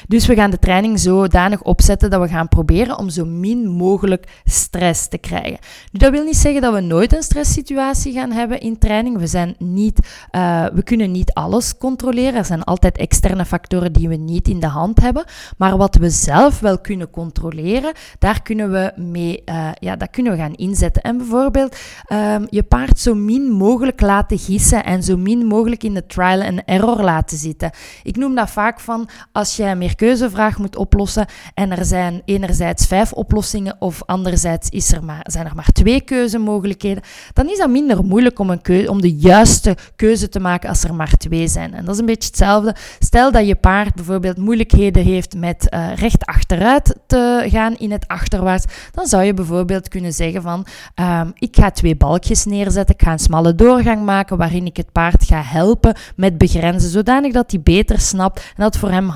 Dus 0.08 0.26
we 0.26 0.34
gaan 0.34 0.50
de 0.50 0.58
training 0.58 1.00
zodanig 1.00 1.62
opzetten 1.62 2.10
dat 2.10 2.20
we 2.20 2.28
gaan 2.28 2.48
proberen 2.48 2.98
om 2.98 3.08
zo 3.08 3.24
min 3.24 3.68
mogelijk 3.68 4.40
stress 4.44 5.08
te 5.08 5.18
krijgen. 5.18 5.58
Dat 5.92 6.10
wil 6.10 6.24
niet 6.24 6.36
zeggen 6.36 6.62
dat 6.62 6.74
we 6.74 6.80
nooit 6.80 7.16
een 7.16 7.22
stresssituatie 7.22 8.12
gaan 8.12 8.32
hebben 8.32 8.60
in 8.60 8.78
training. 8.78 9.18
We, 9.18 9.26
zijn 9.26 9.54
niet, 9.58 9.98
uh, 10.32 10.66
we 10.74 10.82
kunnen 10.82 11.10
niet 11.10 11.32
alles 11.32 11.76
controleren. 11.78 12.34
Er 12.34 12.44
zijn 12.44 12.62
altijd 12.64 12.98
externe 12.98 13.44
factoren 13.44 13.92
die 13.92 14.08
we 14.08 14.16
niet 14.16 14.48
in 14.48 14.60
de 14.60 14.66
hand 14.66 15.00
hebben. 15.00 15.24
Maar 15.58 15.76
wat 15.76 15.96
we 15.96 16.10
zelf 16.10 16.60
wel 16.60 16.78
kunnen 16.78 17.10
controleren, 17.10 17.92
daar 18.18 18.42
kunnen 18.42 18.70
we 18.70 18.92
mee, 18.96 19.42
uh, 19.44 19.68
ja, 19.74 19.96
dat 19.96 20.10
kunnen 20.10 20.32
we 20.32 20.38
gaan 20.38 20.54
inzetten. 20.54 21.02
En 21.02 21.16
bijvoorbeeld 21.16 21.76
um, 22.12 22.46
je 22.50 22.62
paard 22.62 22.98
zo 22.98 23.14
min 23.14 23.50
mogelijk 23.50 24.00
laten 24.00 24.38
gissen 24.38 24.84
en 24.84 25.02
zo 25.02 25.16
min 25.16 25.46
mogelijk 25.46 25.82
in 25.82 25.94
de 25.94 26.06
trial 26.06 26.42
and 26.42 26.62
error 26.64 27.02
laten 27.02 27.38
zitten. 27.38 27.70
Ik 28.02 28.16
noem 28.16 28.34
dat 28.34 28.50
vaak 28.50 28.80
van 28.80 29.08
als 29.32 29.56
je 29.56 29.63
jij 29.64 29.72
een 29.72 29.78
meerkeuzevraag 29.78 30.58
moet 30.58 30.76
oplossen 30.76 31.26
en 31.54 31.70
er 31.70 31.84
zijn 31.84 32.22
enerzijds 32.24 32.86
vijf 32.86 33.12
oplossingen 33.12 33.76
of 33.78 34.02
anderzijds 34.06 34.68
is 34.68 34.92
er 34.92 35.04
maar, 35.04 35.20
zijn 35.22 35.46
er 35.46 35.54
maar 35.54 35.72
twee 35.72 36.00
keuzemogelijkheden, 36.00 37.02
dan 37.32 37.48
is 37.48 37.58
dat 37.58 37.70
minder 37.70 38.04
moeilijk 38.04 38.38
om, 38.38 38.50
een 38.50 38.62
keuze, 38.62 38.90
om 38.90 39.00
de 39.00 39.14
juiste 39.14 39.76
keuze 39.96 40.28
te 40.28 40.40
maken 40.40 40.68
als 40.68 40.84
er 40.84 40.94
maar 40.94 41.16
twee 41.16 41.48
zijn. 41.48 41.74
En 41.74 41.84
dat 41.84 41.94
is 41.94 42.00
een 42.00 42.06
beetje 42.06 42.28
hetzelfde. 42.28 42.74
Stel 42.98 43.32
dat 43.32 43.46
je 43.46 43.54
paard 43.54 43.94
bijvoorbeeld 43.94 44.36
moeilijkheden 44.36 45.04
heeft 45.04 45.34
met 45.36 45.66
uh, 45.70 45.94
recht 45.94 46.26
achteruit 46.26 46.96
te 47.06 47.46
gaan 47.48 47.76
in 47.76 47.92
het 47.92 48.08
achterwaarts, 48.08 48.64
dan 48.92 49.06
zou 49.06 49.22
je 49.22 49.34
bijvoorbeeld 49.34 49.88
kunnen 49.88 50.12
zeggen 50.12 50.42
van 50.42 50.66
um, 50.94 51.32
ik 51.34 51.56
ga 51.56 51.70
twee 51.70 51.96
balkjes 51.96 52.44
neerzetten, 52.44 52.94
ik 52.94 53.02
ga 53.02 53.12
een 53.12 53.18
smalle 53.18 53.54
doorgang 53.54 54.04
maken 54.04 54.36
waarin 54.36 54.66
ik 54.66 54.76
het 54.76 54.92
paard 54.92 55.24
ga 55.24 55.42
helpen 55.42 55.96
met 56.16 56.38
begrenzen, 56.38 56.90
zodanig 56.90 57.32
dat 57.32 57.50
hij 57.50 57.60
beter 57.60 58.00
snapt 58.00 58.38
en 58.38 58.62
dat 58.62 58.76
voor 58.76 58.90
hem 58.90 59.08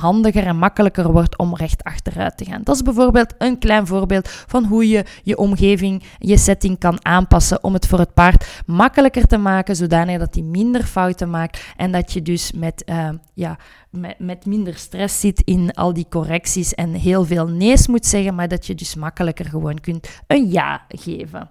en 0.47 0.57
makkelijker 0.57 1.13
wordt 1.13 1.39
om 1.39 1.57
recht 1.57 1.85
achteruit 1.85 2.37
te 2.37 2.45
gaan. 2.45 2.61
Dat 2.65 2.75
is 2.75 2.83
bijvoorbeeld 2.83 3.35
een 3.39 3.59
klein 3.59 3.87
voorbeeld 3.87 4.29
van 4.29 4.65
hoe 4.65 4.89
je 4.89 5.05
je 5.23 5.37
omgeving, 5.37 6.03
je 6.19 6.37
setting 6.37 6.79
kan 6.79 7.05
aanpassen 7.05 7.65
om 7.65 7.73
het 7.73 7.87
voor 7.87 7.99
het 7.99 8.15
paard 8.15 8.63
makkelijker 8.67 9.27
te 9.27 9.37
maken, 9.37 9.77
zodanig 9.77 10.19
dat 10.19 10.35
hij 10.35 10.43
minder 10.43 10.85
fouten 10.85 11.31
maakt 11.31 11.65
en 11.77 11.93
dat 11.93 12.13
je 12.13 12.23
dus 12.23 12.53
met, 12.53 12.83
uh, 12.87 13.09
ja, 13.35 13.59
met, 13.91 14.19
met 14.19 14.47
minder 14.47 14.75
stress 14.75 15.21
zit 15.21 15.43
in 15.45 15.75
al 15.75 15.93
die 15.93 16.07
correcties 16.09 16.75
en 16.75 16.93
heel 16.93 17.25
veel 17.25 17.47
nee's 17.49 17.87
moet 17.87 18.07
zeggen, 18.07 18.35
maar 18.35 18.49
dat 18.49 18.67
je 18.67 18.75
dus 18.75 18.95
makkelijker 18.95 19.45
gewoon 19.45 19.81
kunt 19.81 20.09
een 20.27 20.51
ja 20.51 20.83
geven. 20.89 21.51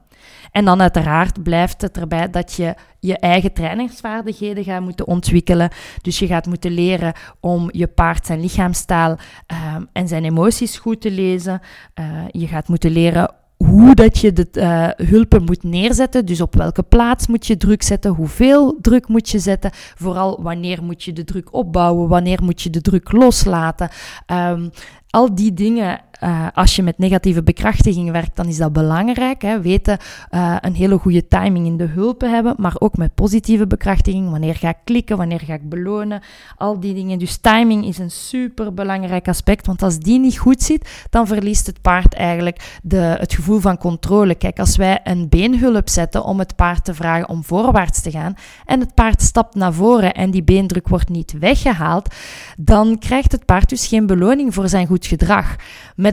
En 0.51 0.65
dan 0.65 0.81
uiteraard 0.81 1.43
blijft 1.43 1.81
het 1.81 1.97
erbij 1.97 2.29
dat 2.29 2.53
je 2.53 2.75
je 2.99 3.17
eigen 3.17 3.53
trainingsvaardigheden 3.53 4.63
gaat 4.63 4.81
moeten 4.81 5.07
ontwikkelen. 5.07 5.69
Dus 6.01 6.19
je 6.19 6.27
gaat 6.27 6.45
moeten 6.45 6.71
leren 6.71 7.13
om 7.39 7.69
je 7.71 7.87
paard 7.87 8.25
zijn 8.25 8.41
lichaamstaal 8.41 9.11
uh, 9.11 9.75
en 9.93 10.07
zijn 10.07 10.23
emoties 10.23 10.77
goed 10.77 11.01
te 11.01 11.11
lezen. 11.11 11.61
Uh, 11.99 12.05
je 12.31 12.47
gaat 12.47 12.67
moeten 12.67 12.91
leren 12.91 13.33
hoe 13.57 13.95
dat 13.95 14.17
je 14.17 14.33
de 14.33 14.47
uh, 14.53 15.07
hulpen 15.07 15.43
moet 15.43 15.63
neerzetten. 15.63 16.25
Dus 16.25 16.41
op 16.41 16.55
welke 16.55 16.83
plaats 16.83 17.27
moet 17.27 17.47
je 17.47 17.57
druk 17.57 17.83
zetten, 17.83 18.11
hoeveel 18.11 18.77
druk 18.81 19.07
moet 19.07 19.29
je 19.29 19.39
zetten. 19.39 19.71
Vooral 19.73 20.41
wanneer 20.41 20.83
moet 20.83 21.03
je 21.03 21.13
de 21.13 21.23
druk 21.23 21.53
opbouwen, 21.53 22.07
wanneer 22.07 22.43
moet 22.43 22.61
je 22.61 22.69
de 22.69 22.81
druk 22.81 23.11
loslaten. 23.11 23.89
Um, 24.31 24.71
al 25.09 25.35
die 25.35 25.53
dingen 25.53 26.01
uh, 26.23 26.47
als 26.53 26.75
je 26.75 26.83
met 26.83 26.97
negatieve 26.97 27.43
bekrachtiging 27.43 28.11
werkt, 28.11 28.35
dan 28.35 28.47
is 28.47 28.57
dat 28.57 28.73
belangrijk. 28.73 29.41
Hè. 29.41 29.61
Weten, 29.61 29.97
uh, 30.31 30.55
een 30.61 30.73
hele 30.73 30.97
goede 30.97 31.27
timing 31.27 31.65
in 31.65 31.77
de 31.77 31.85
hulpen 31.85 32.31
hebben, 32.33 32.55
maar 32.57 32.75
ook 32.79 32.97
met 32.97 33.13
positieve 33.13 33.67
bekrachtiging. 33.67 34.29
Wanneer 34.29 34.55
ga 34.55 34.69
ik 34.69 34.77
klikken, 34.83 35.17
wanneer 35.17 35.39
ga 35.39 35.53
ik 35.53 35.69
belonen, 35.69 36.21
al 36.57 36.79
die 36.79 36.93
dingen. 36.93 37.19
Dus 37.19 37.37
timing 37.37 37.85
is 37.85 37.97
een 37.97 38.11
super 38.11 38.73
belangrijk 38.73 39.27
aspect, 39.27 39.65
want 39.65 39.83
als 39.83 39.99
die 39.99 40.19
niet 40.19 40.37
goed 40.37 40.63
zit, 40.63 41.05
dan 41.09 41.27
verliest 41.27 41.65
het 41.65 41.81
paard 41.81 42.13
eigenlijk 42.13 42.79
de, 42.83 43.15
het 43.19 43.33
gevoel 43.33 43.59
van 43.59 43.77
controle. 43.77 44.35
Kijk, 44.35 44.59
als 44.59 44.77
wij 44.77 44.99
een 45.03 45.29
beenhulp 45.29 45.89
zetten 45.89 46.23
om 46.23 46.39
het 46.39 46.55
paard 46.55 46.85
te 46.85 46.93
vragen 46.93 47.29
om 47.29 47.43
voorwaarts 47.43 48.01
te 48.01 48.11
gaan 48.11 48.33
en 48.65 48.79
het 48.79 48.93
paard 48.93 49.21
stapt 49.21 49.55
naar 49.55 49.73
voren 49.73 50.13
en 50.13 50.31
die 50.31 50.43
beendruk 50.43 50.87
wordt 50.87 51.09
niet 51.09 51.35
weggehaald, 51.39 52.15
dan 52.57 52.99
krijgt 52.99 53.31
het 53.31 53.45
paard 53.45 53.69
dus 53.69 53.87
geen 53.87 54.05
beloning 54.05 54.53
voor 54.53 54.69
zijn 54.69 54.87
goed 54.87 55.05
gedrag. 55.05 55.55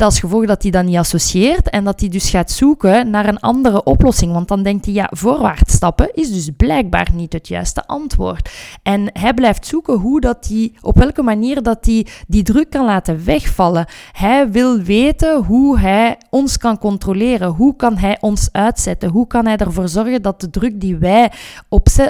Als 0.02 0.20
gevolg 0.20 0.46
dat 0.46 0.62
hij 0.62 0.70
dat 0.70 0.84
niet 0.84 0.96
associeert 0.96 1.70
en 1.70 1.84
dat 1.84 2.00
hij 2.00 2.08
dus 2.08 2.30
gaat 2.30 2.50
zoeken 2.50 3.10
naar 3.10 3.28
een 3.28 3.40
andere 3.40 3.82
oplossing. 3.82 4.32
Want 4.32 4.48
dan 4.48 4.62
denkt 4.62 4.84
hij, 4.84 4.94
ja, 4.94 5.10
voorwaarts 5.10 5.74
stappen 5.74 6.14
is 6.14 6.32
dus 6.32 6.50
blijkbaar 6.56 7.08
niet 7.14 7.32
het 7.32 7.48
juiste 7.48 7.86
antwoord. 7.86 8.50
En 8.82 9.10
hij 9.12 9.34
blijft 9.34 9.66
zoeken 9.66 9.94
hoe 9.94 10.20
dat 10.20 10.46
hij, 10.48 10.72
op 10.80 10.98
welke 10.98 11.22
manier 11.22 11.62
dat 11.62 11.84
hij 11.86 12.06
die 12.26 12.42
druk 12.42 12.70
kan 12.70 12.84
laten 12.84 13.24
wegvallen. 13.24 13.86
Hij 14.12 14.50
wil 14.50 14.78
weten 14.78 15.44
hoe 15.44 15.78
hij 15.78 16.18
ons 16.30 16.58
kan 16.58 16.78
controleren. 16.78 17.48
Hoe 17.48 17.76
kan 17.76 17.96
hij 17.96 18.16
ons 18.20 18.48
uitzetten? 18.52 19.10
Hoe 19.10 19.26
kan 19.26 19.46
hij 19.46 19.56
ervoor 19.56 19.88
zorgen 19.88 20.22
dat 20.22 20.40
de 20.40 20.50
druk 20.50 20.80
die 20.80 20.96
wij 20.96 21.30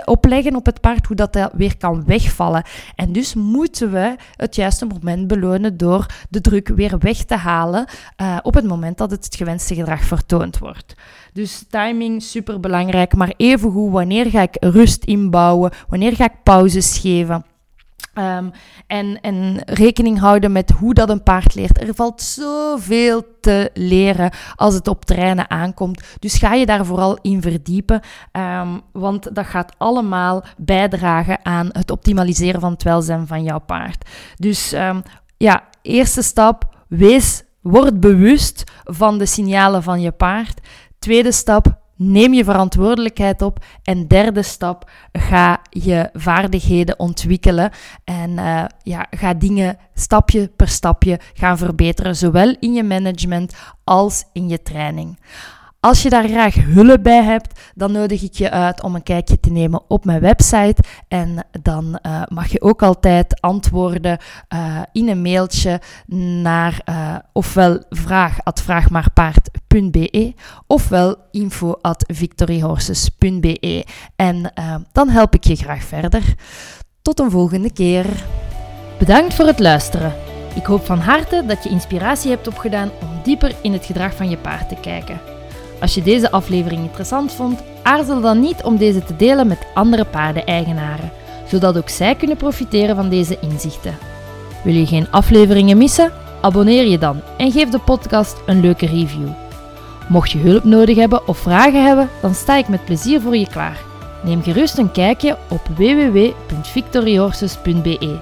opleggen 0.04 0.56
op 0.56 0.66
het 0.66 0.80
paard, 0.80 1.06
hoe 1.06 1.16
dat, 1.16 1.32
dat 1.32 1.50
weer 1.54 1.76
kan 1.76 2.04
wegvallen. 2.06 2.62
En 2.94 3.12
dus 3.12 3.34
moeten 3.34 3.90
we 3.90 4.16
het 4.36 4.54
juiste 4.54 4.86
moment 4.86 5.26
belonen 5.26 5.76
door 5.76 6.06
de 6.30 6.40
druk 6.40 6.68
weer 6.68 6.98
weg 6.98 7.16
te 7.16 7.36
halen 7.36 7.73
uh, 7.76 8.38
op 8.42 8.54
het 8.54 8.64
moment 8.64 8.98
dat 8.98 9.10
het, 9.10 9.24
het 9.24 9.36
gewenste 9.36 9.74
gedrag 9.74 10.02
vertoond 10.02 10.58
wordt. 10.58 10.94
Dus 11.32 11.64
timing 11.70 12.22
super 12.22 12.60
belangrijk, 12.60 13.14
maar 13.14 13.34
evengoed 13.36 13.92
wanneer 13.92 14.26
ga 14.26 14.42
ik 14.42 14.56
rust 14.60 15.04
inbouwen, 15.04 15.72
wanneer 15.88 16.16
ga 16.16 16.24
ik 16.24 16.42
pauzes 16.42 16.98
geven. 16.98 17.44
Um, 18.18 18.50
en, 18.86 19.20
en 19.20 19.62
rekening 19.64 20.18
houden 20.18 20.52
met 20.52 20.70
hoe 20.70 20.94
dat 20.94 21.10
een 21.10 21.22
paard 21.22 21.54
leert. 21.54 21.82
Er 21.82 21.94
valt 21.94 22.22
zoveel 22.22 23.22
te 23.40 23.70
leren 23.74 24.30
als 24.54 24.74
het 24.74 24.88
op 24.88 25.04
terreinen 25.04 25.50
aankomt. 25.50 26.02
Dus 26.18 26.34
ga 26.34 26.54
je 26.54 26.66
daar 26.66 26.86
vooral 26.86 27.18
in 27.22 27.42
verdiepen, 27.42 28.00
um, 28.32 28.80
want 28.92 29.34
dat 29.34 29.46
gaat 29.46 29.74
allemaal 29.78 30.44
bijdragen 30.56 31.44
aan 31.44 31.68
het 31.72 31.90
optimaliseren 31.90 32.60
van 32.60 32.72
het 32.72 32.82
welzijn 32.82 33.26
van 33.26 33.42
jouw 33.42 33.60
paard. 33.60 34.08
Dus 34.36 34.72
um, 34.72 35.02
ja, 35.36 35.64
eerste 35.82 36.22
stap, 36.22 36.76
wees 36.88 37.42
Word 37.64 38.00
bewust 38.00 38.64
van 38.84 39.18
de 39.18 39.26
signalen 39.26 39.82
van 39.82 40.00
je 40.00 40.12
paard. 40.12 40.60
Tweede 40.98 41.32
stap, 41.32 41.78
neem 41.96 42.32
je 42.32 42.44
verantwoordelijkheid 42.44 43.42
op. 43.42 43.64
En 43.82 44.08
derde 44.08 44.42
stap, 44.42 44.90
ga 45.12 45.60
je 45.70 46.10
vaardigheden 46.12 46.98
ontwikkelen. 46.98 47.70
En 48.04 48.30
uh, 48.30 48.64
ja, 48.82 49.06
ga 49.10 49.34
dingen 49.34 49.78
stapje 49.94 50.50
per 50.56 50.68
stapje 50.68 51.20
gaan 51.34 51.58
verbeteren, 51.58 52.16
zowel 52.16 52.56
in 52.60 52.72
je 52.72 52.82
management 52.82 53.54
als 53.84 54.24
in 54.32 54.48
je 54.48 54.62
training. 54.62 55.18
Als 55.84 56.02
je 56.02 56.08
daar 56.08 56.28
graag 56.28 56.54
hulp 56.54 57.02
bij 57.02 57.22
hebt, 57.22 57.60
dan 57.74 57.92
nodig 57.92 58.22
ik 58.22 58.34
je 58.34 58.50
uit 58.50 58.82
om 58.82 58.94
een 58.94 59.02
kijkje 59.02 59.40
te 59.40 59.50
nemen 59.50 59.82
op 59.88 60.04
mijn 60.04 60.20
website. 60.20 60.82
En 61.08 61.46
dan 61.62 61.98
uh, 62.06 62.22
mag 62.28 62.52
je 62.52 62.60
ook 62.60 62.82
altijd 62.82 63.40
antwoorden 63.40 64.18
uh, 64.54 64.80
in 64.92 65.08
een 65.08 65.22
mailtje 65.22 65.80
naar 66.42 66.82
uh, 66.88 67.16
ofwel 67.32 67.84
vraag.vraagmaarpaard.be 67.88 70.34
ofwel 70.66 71.16
info.victoryhorses.be. 71.30 73.84
En 74.16 74.52
dan 74.92 75.08
help 75.08 75.34
ik 75.34 75.44
je 75.44 75.56
graag 75.56 75.84
verder. 75.84 76.22
Tot 77.02 77.20
een 77.20 77.30
volgende 77.30 77.72
keer. 77.72 78.06
Bedankt 78.98 79.34
voor 79.34 79.46
het 79.46 79.58
luisteren. 79.58 80.14
Ik 80.54 80.64
hoop 80.64 80.84
van 80.84 80.98
harte 80.98 81.44
dat 81.46 81.64
je 81.64 81.68
inspiratie 81.68 82.30
hebt 82.30 82.48
opgedaan 82.48 82.90
om 83.00 83.08
dieper 83.22 83.54
in 83.62 83.72
het 83.72 83.84
gedrag 83.84 84.14
van 84.14 84.30
je 84.30 84.38
paard 84.38 84.68
te 84.68 84.76
kijken. 84.80 85.33
Als 85.84 85.94
je 85.94 86.02
deze 86.02 86.30
aflevering 86.30 86.82
interessant 86.82 87.32
vond, 87.32 87.62
aarzel 87.82 88.20
dan 88.20 88.40
niet 88.40 88.62
om 88.62 88.76
deze 88.76 89.04
te 89.04 89.16
delen 89.16 89.46
met 89.46 89.66
andere 89.74 90.04
paardeneigenaren, 90.04 91.10
zodat 91.48 91.76
ook 91.76 91.88
zij 91.88 92.14
kunnen 92.14 92.36
profiteren 92.36 92.96
van 92.96 93.08
deze 93.08 93.38
inzichten. 93.40 93.98
Wil 94.62 94.74
je 94.74 94.86
geen 94.86 95.10
afleveringen 95.10 95.76
missen? 95.76 96.12
Abonneer 96.40 96.86
je 96.86 96.98
dan 96.98 97.20
en 97.36 97.52
geef 97.52 97.68
de 97.68 97.78
podcast 97.78 98.36
een 98.46 98.60
leuke 98.60 98.86
review. 98.86 99.28
Mocht 100.08 100.30
je 100.30 100.38
hulp 100.38 100.64
nodig 100.64 100.96
hebben 100.96 101.28
of 101.28 101.38
vragen 101.38 101.84
hebben, 101.84 102.08
dan 102.20 102.34
sta 102.34 102.56
ik 102.56 102.68
met 102.68 102.84
plezier 102.84 103.20
voor 103.20 103.36
je 103.36 103.48
klaar. 103.48 103.82
Neem 104.22 104.42
gerust 104.42 104.78
een 104.78 104.92
kijkje 104.92 105.36
op 105.48 105.60
www.victoryhorses.be 105.76 108.18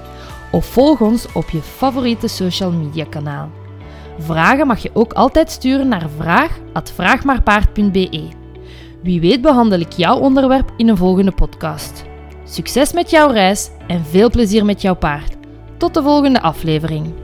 of 0.51 0.67
volg 0.67 1.01
ons 1.01 1.27
op 1.33 1.51
je 1.51 1.63
favoriete 1.63 2.29
social 2.29 2.71
media 2.71 3.05
kanaal. 3.05 3.51
Vragen 4.19 4.67
mag 4.67 4.79
je 4.79 4.91
ook 4.93 5.13
altijd 5.13 5.51
sturen 5.51 5.89
naar 5.89 6.09
vraag.vraagmaarpaard.be. 6.17 8.29
Wie 9.03 9.21
weet 9.21 9.41
behandel 9.41 9.81
ik 9.81 9.93
jouw 9.93 10.19
onderwerp 10.19 10.73
in 10.77 10.89
een 10.89 10.97
volgende 10.97 11.33
podcast. 11.33 12.05
Succes 12.45 12.93
met 12.93 13.11
jouw 13.11 13.31
reis 13.31 13.71
en 13.87 14.05
veel 14.05 14.31
plezier 14.31 14.65
met 14.65 14.83
jouw 14.83 14.95
paard. 14.95 15.37
Tot 15.77 15.95
de 15.95 16.03
volgende 16.03 16.41
aflevering. 16.41 17.22